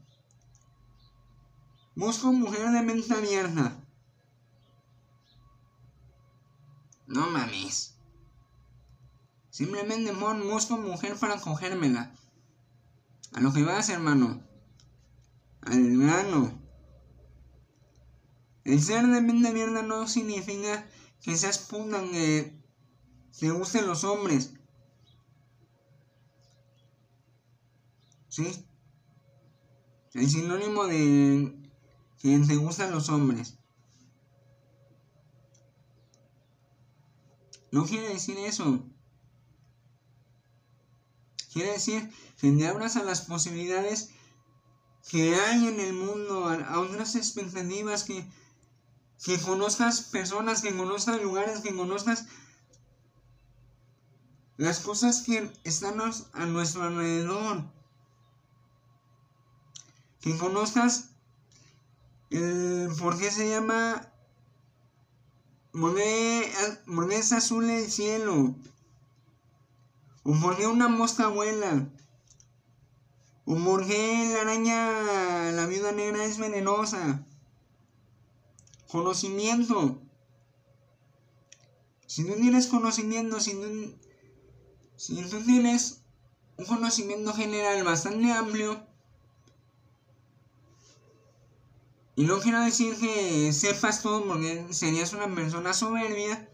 [1.97, 3.85] Busco mujer de mente abierta.
[7.09, 7.97] No mames.
[9.59, 12.15] Simplemente busco mujer para cogérmela.
[13.33, 14.41] A lo que vas, hermano.
[15.63, 16.63] Al grano.
[18.63, 20.87] El ser de mente mierda no significa
[21.21, 22.57] que seas puta que
[23.37, 24.55] te gusten los hombres.
[28.29, 28.65] ¿Sí?
[30.15, 31.53] El sinónimo de
[32.21, 33.59] que te gustan los hombres.
[37.73, 38.89] No quiere decir eso.
[41.59, 42.09] Quiere decir
[42.41, 44.11] te abras a las posibilidades
[45.11, 48.25] que hay en el mundo, a, otras expectativas, que,
[49.25, 52.27] que conozcas personas, que conozcas lugares, que conozcas
[54.57, 57.65] las cosas que están a nuestro alrededor.
[60.21, 61.11] Que conozcas
[62.31, 64.13] el por qué se llama
[65.73, 66.53] ¿Por qué,
[67.19, 68.55] es azul el cielo?
[70.29, 71.29] ¿O por qué una mosca
[73.64, 77.24] por qué la araña, la viuda negra es venenosa?
[78.89, 80.03] Conocimiento.
[82.07, 83.95] Si tú tienes conocimiento, si tú,
[84.97, 86.03] si tú tienes
[86.59, 88.87] un conocimiento general bastante amplio,
[92.16, 96.51] Y no quiero decir que sepas todo porque serías una persona soberbia.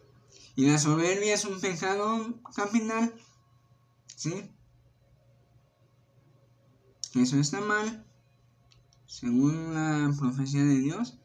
[0.55, 3.15] Y la soberbia es un pecado capital.
[4.25, 4.51] ¿Sí?
[7.15, 8.07] Eso está mal.
[9.05, 11.19] Según la profecía de Dios.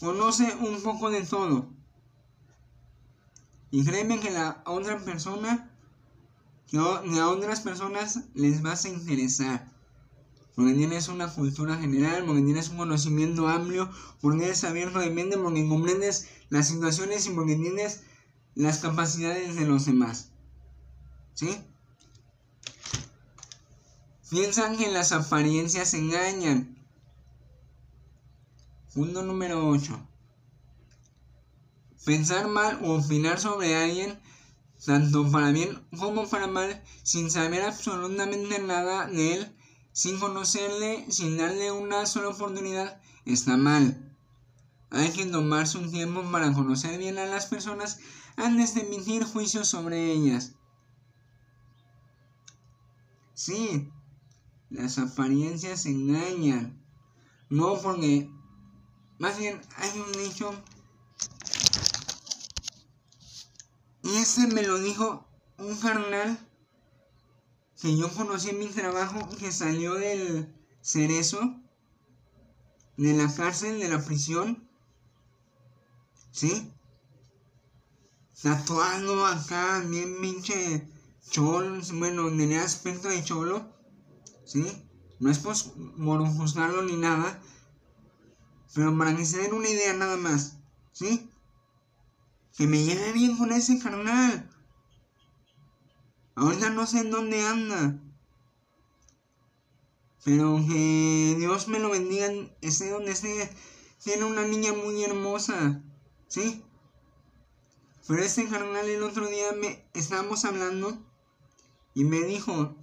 [0.00, 1.68] Conoce un poco de todo.
[3.70, 5.70] Y créeme que la otra persona
[6.66, 9.70] que a otras personas les vas a interesar.
[10.54, 13.90] Porque tienes una cultura general, porque tienes un conocimiento amplio,
[14.22, 18.00] porque eres abierto de mente, porque comprendes las situaciones tienes
[18.54, 20.30] las capacidades de los demás.
[21.34, 21.56] ¿Sí?
[24.30, 26.76] Piensan que las apariencias engañan.
[28.94, 30.08] Punto número 8.
[32.04, 34.18] Pensar mal o opinar sobre alguien
[34.84, 39.56] tanto para bien como para mal, sin saber absolutamente nada de él,
[39.92, 44.05] sin conocerle, sin darle una sola oportunidad, está mal.
[44.90, 47.98] Hay que tomarse un tiempo para conocer bien a las personas
[48.36, 50.54] antes de emitir juicios sobre ellas.
[53.34, 53.90] Sí,
[54.70, 56.82] las apariencias engañan.
[57.50, 58.30] No porque,
[59.18, 60.52] más bien hay un dicho
[64.06, 65.26] Y ese me lo dijo
[65.58, 66.38] un carnal
[67.80, 71.60] que yo conocí en mi trabajo que salió del cerezo,
[72.96, 74.65] de la cárcel, de la prisión.
[76.36, 76.70] ¿Sí?
[78.42, 80.86] Tatuando acá, bien pinche
[81.30, 83.72] cholo, bueno, tenía aspecto de cholo.
[84.44, 84.86] ¿Sí?
[85.18, 87.40] No es por juzgarlo ni nada.
[88.74, 90.58] Pero para que se den una idea nada más.
[90.92, 91.30] ¿Sí?
[92.54, 94.50] Que me lleve bien con ese carnal.
[96.34, 97.98] Ahorita no sé en dónde anda.
[100.22, 102.30] Pero que Dios me lo bendiga.
[102.60, 103.50] Esté donde esté.
[104.04, 105.82] Tiene una niña muy hermosa.
[106.28, 106.64] ¿Sí?
[108.06, 110.96] Pero ese carnal el otro día me estábamos hablando
[111.94, 112.76] y me dijo,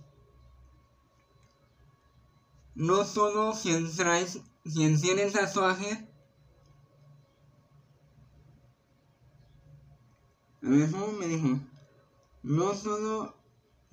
[2.76, 4.28] no todo quien trae,
[4.64, 6.10] quien tiene tatuaje
[10.65, 10.90] A ver,
[11.20, 11.60] me dijo,
[12.41, 13.36] no todo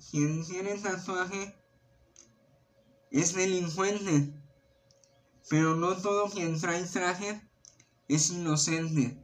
[0.09, 1.53] quien tiene tatuaje
[3.09, 4.33] es delincuente,
[5.49, 7.41] pero no todo quien trae traje
[8.07, 9.20] es inocente.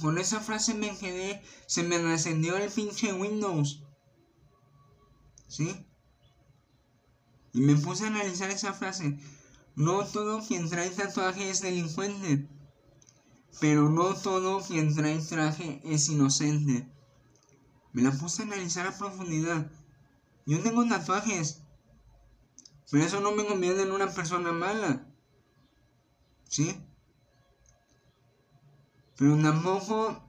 [0.00, 3.82] Con esa frase me quedé, se me recendió el pinche Windows.
[5.46, 5.86] ¿Sí?
[7.52, 9.18] Y me puse a analizar esa frase.
[9.74, 12.48] No todo quien trae tatuaje es delincuente.
[13.60, 16.88] Pero no todo quien trae traje es inocente.
[17.92, 19.70] Me la puse a analizar a profundidad.
[20.46, 21.62] Yo tengo tatuajes.
[22.90, 25.06] Pero eso no me convierte en una persona mala.
[26.44, 26.76] ¿Sí?
[29.18, 30.22] Pero tampoco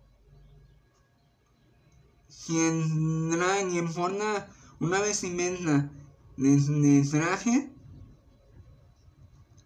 [2.47, 4.47] quien trae, quien forma
[4.79, 5.91] una vestimenta
[6.37, 7.71] de traje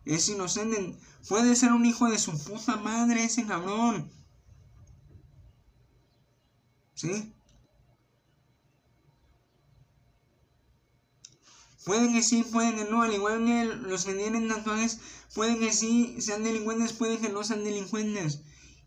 [0.04, 0.98] es inocente.
[1.30, 4.12] Puede ser un hijo de su puta madre ese cabrón.
[6.96, 7.34] ¿Sí?
[11.86, 15.00] Pueden que sí, pueden que no, al igual que los que tienen tatuajes,
[15.34, 18.42] pueden que sí sean delincuentes, pueden que no sean delincuentes.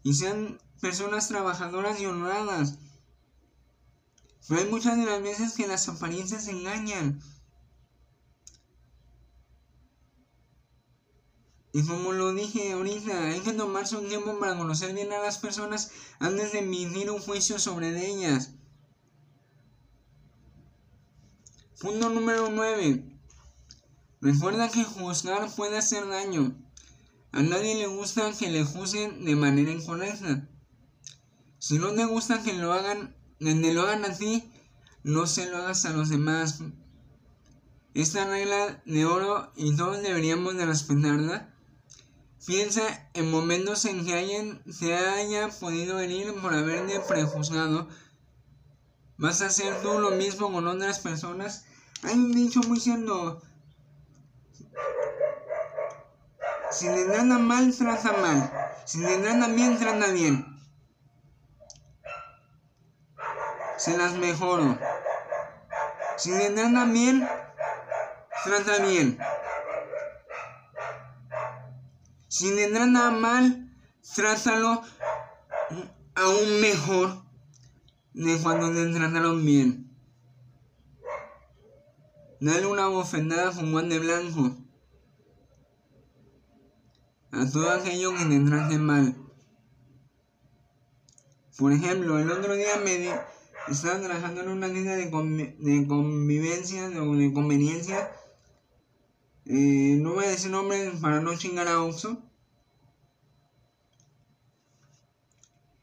[0.07, 2.79] Y sean personas trabajadoras y honradas.
[4.47, 7.21] Pero hay muchas de las veces que las apariencias engañan.
[11.73, 15.39] Y como lo dije ahorita, hay que tomarse un tiempo para conocer bien a las
[15.39, 18.53] personas antes de emitir un juicio sobre ellas.
[21.81, 23.19] Punto número 9.
[24.21, 26.57] Recuerda que juzgar puede hacer daño.
[27.37, 30.49] A nadie le gusta que le juzguen de manera incorrecta.
[31.59, 34.51] Si no te gusta que lo hagan, que lo hagan a ti,
[35.03, 36.63] no se lo hagas a los demás.
[37.93, 41.55] Esta regla de oro y todos deberíamos de respetarla.
[42.47, 47.87] Piensa en momentos en que alguien te haya podido herir por haberte prejuzgado.
[49.19, 51.67] ¿Vas a hacer tú lo mismo con otras personas?
[52.03, 53.43] Hay un dicho muy cierto.
[56.71, 58.51] Si le trata mal, trata mal.
[58.85, 60.45] Si le trata bien, trata bien.
[63.79, 64.79] Se las mejoro.
[66.17, 67.29] Si le trata bien,
[68.45, 69.19] trata bien.
[72.29, 73.71] Si le trata mal,
[74.15, 74.83] trátalo
[76.15, 77.23] aún mejor
[78.13, 79.87] de cuando le trataron bien.
[82.41, 84.66] Dale una bofetada con guante blanco
[87.39, 89.17] a todo aquello que te trate mal.
[91.59, 93.11] Por ejemplo, el otro día me
[93.69, 98.11] estaba trabajando en una tienda de, convivencia o de, conveniencia.
[99.47, 102.23] Eh, no voy a decir nombres para no chingar a Oxxo.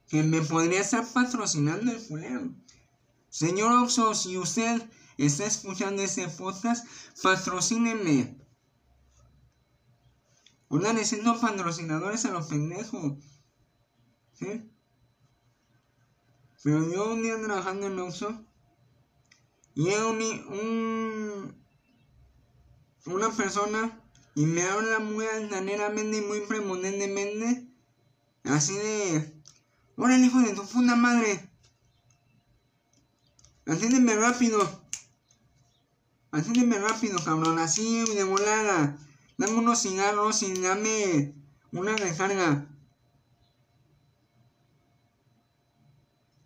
[0.09, 2.51] Que me podría estar patrocinando el fulero.
[3.30, 4.81] Señor Oxxo, si usted
[5.17, 6.85] está escuchando este podcast,
[7.23, 8.42] patrocíneme.
[10.73, 13.13] Una necesito patrocinadores a los pendejos.
[14.33, 14.71] ¿Sí?
[16.63, 18.43] Pero yo un día trabajando en Oxxo
[19.75, 21.55] y un,
[23.05, 24.01] una persona
[24.33, 27.67] y me habla muy altaneramente y muy premonentemente
[28.43, 29.43] así de
[29.95, 31.51] ¡Órale hijo de tu puta madre!
[33.67, 34.59] Atiéndeme rápido.
[36.31, 37.59] Atiéndeme rápido, cabrón.
[37.59, 38.97] Así de volada.
[39.38, 41.34] Dame unos cigarros y dame
[41.72, 42.68] una recarga.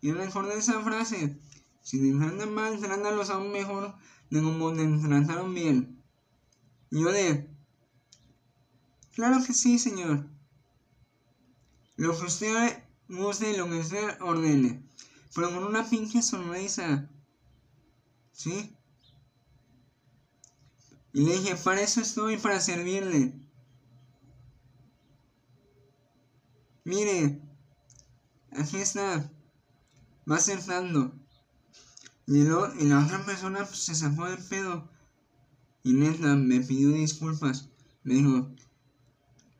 [0.00, 0.24] Y de
[0.56, 1.38] esa frase.
[1.82, 3.94] Si te tratan mal, trátalos aún mejor
[4.30, 6.02] de como te trataron bien.
[6.90, 7.48] Y yo de...
[9.14, 10.26] Claro que sí, señor.
[11.96, 14.82] Lo que usted guste lo que usted ordene.
[15.34, 17.10] Pero con una pinche sonrisa.
[18.32, 18.77] ¿Sí?
[21.12, 23.34] Y le dije, para eso estoy, para servirle.
[26.84, 27.40] Mire,
[28.52, 29.30] aquí está.
[30.30, 31.12] Va acertando.
[32.26, 34.88] Y, lo, y la otra persona pues, se sacó del pedo.
[35.82, 37.68] Y neta, me pidió disculpas.
[38.02, 38.50] Me dijo,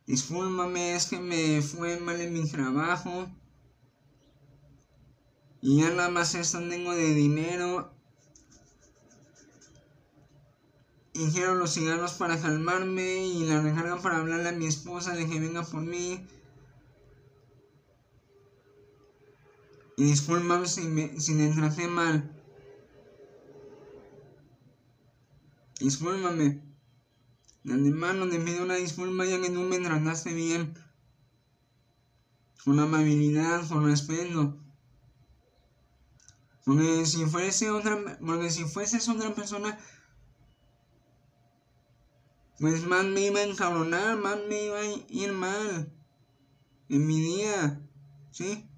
[0.06, 3.28] discúlpame, es que me fue mal en mi trabajo.
[5.60, 7.97] Y ya nada más esto tengo de dinero.
[11.18, 15.28] Y quiero los cigarros para calmarme y la recarga para hablarle a mi esposa de
[15.28, 16.24] que venga por mí.
[19.96, 22.40] Y discúlpame si, me, si me traté mal.
[25.80, 26.62] Discúlpame.
[27.64, 30.72] De antemano te pido una disculpa ya que tú me trataste bien.
[32.64, 34.56] Con amabilidad, con respeto.
[36.64, 39.76] Porque si fuese otra, porque si fueses otra persona,
[42.58, 45.92] pues más me iba a encabronar, más me iba a ir mal
[46.88, 47.80] en mi día,
[48.32, 48.68] ¿sí?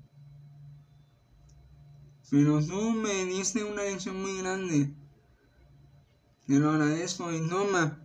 [2.31, 4.94] Pero tú me diste una lección muy grande.
[6.47, 7.98] Te lo agradezco y toma,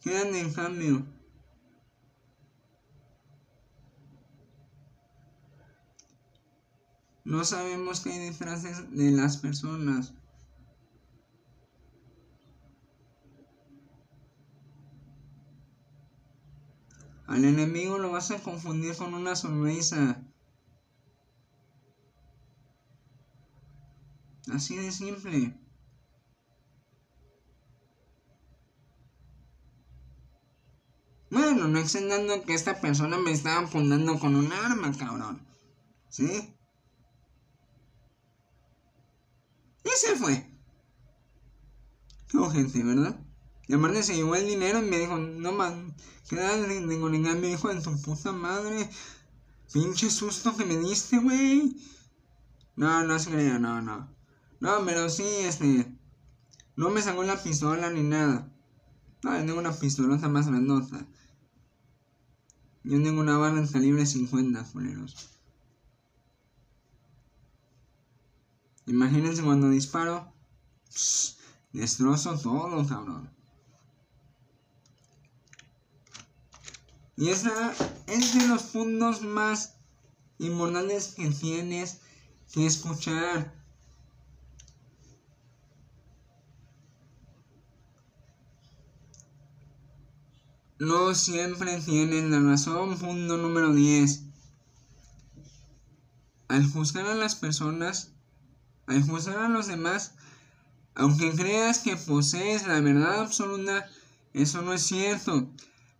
[0.00, 1.06] quédate en cambio.
[7.24, 10.12] No sabemos qué hay detrás de las personas.
[17.32, 20.22] Al enemigo lo vas a confundir con una sonrisa.
[24.52, 25.58] Así de simple.
[31.30, 35.40] Bueno, no extendando que esta persona me estaba apuntando con un arma, cabrón.
[36.10, 36.54] ¿Sí?
[39.84, 40.46] Y se fue.
[42.28, 43.18] Qué gente, ¿verdad?
[43.68, 45.94] Y aparte se llevó el dinero y me dijo, no man,
[46.28, 46.36] ¿qué?
[46.88, 48.88] Digo, me dijo, en tu puta madre.
[49.72, 51.76] Pinche susto que me diste, güey.
[52.76, 54.08] No, no se creía, no, no.
[54.60, 55.92] No, pero sí, este.
[56.76, 58.52] No me sacó la pistola ni nada.
[59.22, 61.06] No, yo tengo una pistolota más grandota.
[62.84, 65.30] Yo tengo una bala en calibre 50, culeros.
[68.86, 70.32] Imagínense cuando disparo.
[71.72, 73.30] destrozo todo, cabrón.
[77.16, 77.72] Y esa
[78.06, 79.76] es de los puntos más
[80.38, 82.00] importantes que tienes
[82.52, 83.54] que escuchar.
[90.78, 92.98] No siempre tienen la razón.
[92.98, 94.24] Punto número 10.
[96.48, 98.12] Al juzgar a las personas,
[98.86, 100.14] al juzgar a los demás,
[100.94, 103.88] aunque creas que posees la verdad absoluta,
[104.34, 105.48] eso no es cierto.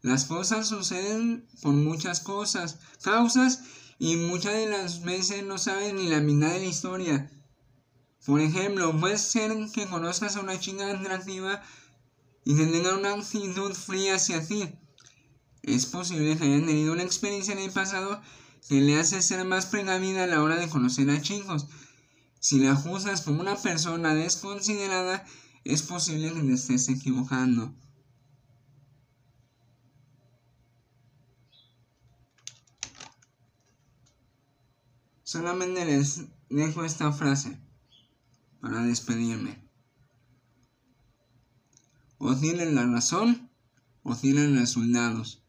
[0.02, 3.62] Las cosas suceden por muchas cosas, causas,
[4.00, 7.30] y muchas de las veces no sabes ni la mitad de la historia.
[8.26, 11.62] Por ejemplo, puede ser que conozcas a una chica atractiva
[12.44, 14.68] y que tenga una actitud fría hacia ti.
[15.62, 18.20] Es posible que hayan tenido una experiencia en el pasado
[18.68, 21.68] que le hace ser más precavida a la hora de conocer a chicos.
[22.40, 25.24] Si la juzgas como una persona desconsiderada,
[25.62, 27.72] es posible que te estés equivocando.
[35.32, 37.58] Solamente les dejo esta frase
[38.60, 39.66] para despedirme.
[42.18, 43.50] O tienen la razón
[44.02, 45.42] o tienen resultados.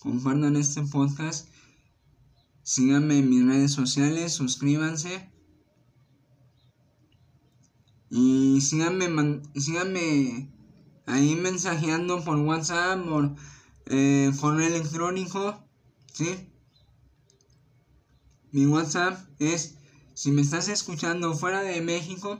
[0.00, 1.48] Compartan este podcast.
[2.62, 5.32] Síganme en mis redes sociales, suscríbanse.
[8.10, 10.53] Y síganme, síganme
[11.06, 13.34] ahí mensajeando por WhatsApp, por
[13.86, 15.62] eh, correo electrónico,
[16.12, 16.48] ¿sí?
[18.52, 19.74] Mi WhatsApp es,
[20.14, 22.38] si me estás escuchando fuera de México,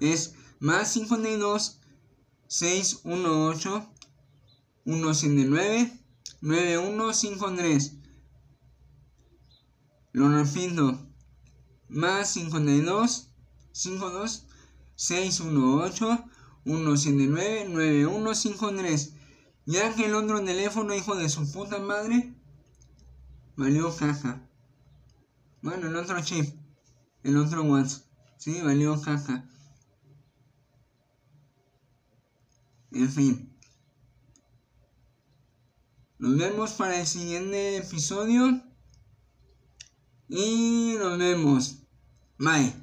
[0.00, 1.80] es más 52
[2.48, 3.86] 618
[4.84, 5.92] 179
[6.40, 7.96] 9153.
[10.12, 10.98] Lo repito,
[11.88, 13.28] más 52
[13.72, 14.46] 52
[14.96, 16.24] 618
[16.64, 19.14] 179-9153.
[19.66, 22.34] Ya que el otro teléfono, hijo de su puta madre,
[23.56, 24.48] valió caja.
[25.60, 26.56] Bueno, el otro chip,
[27.22, 28.04] el otro WhatsApp,
[28.38, 29.48] sí, valió caja.
[32.90, 33.48] En fin.
[36.18, 38.62] Nos vemos para el siguiente episodio.
[40.28, 41.78] Y nos vemos.
[42.38, 42.81] Bye.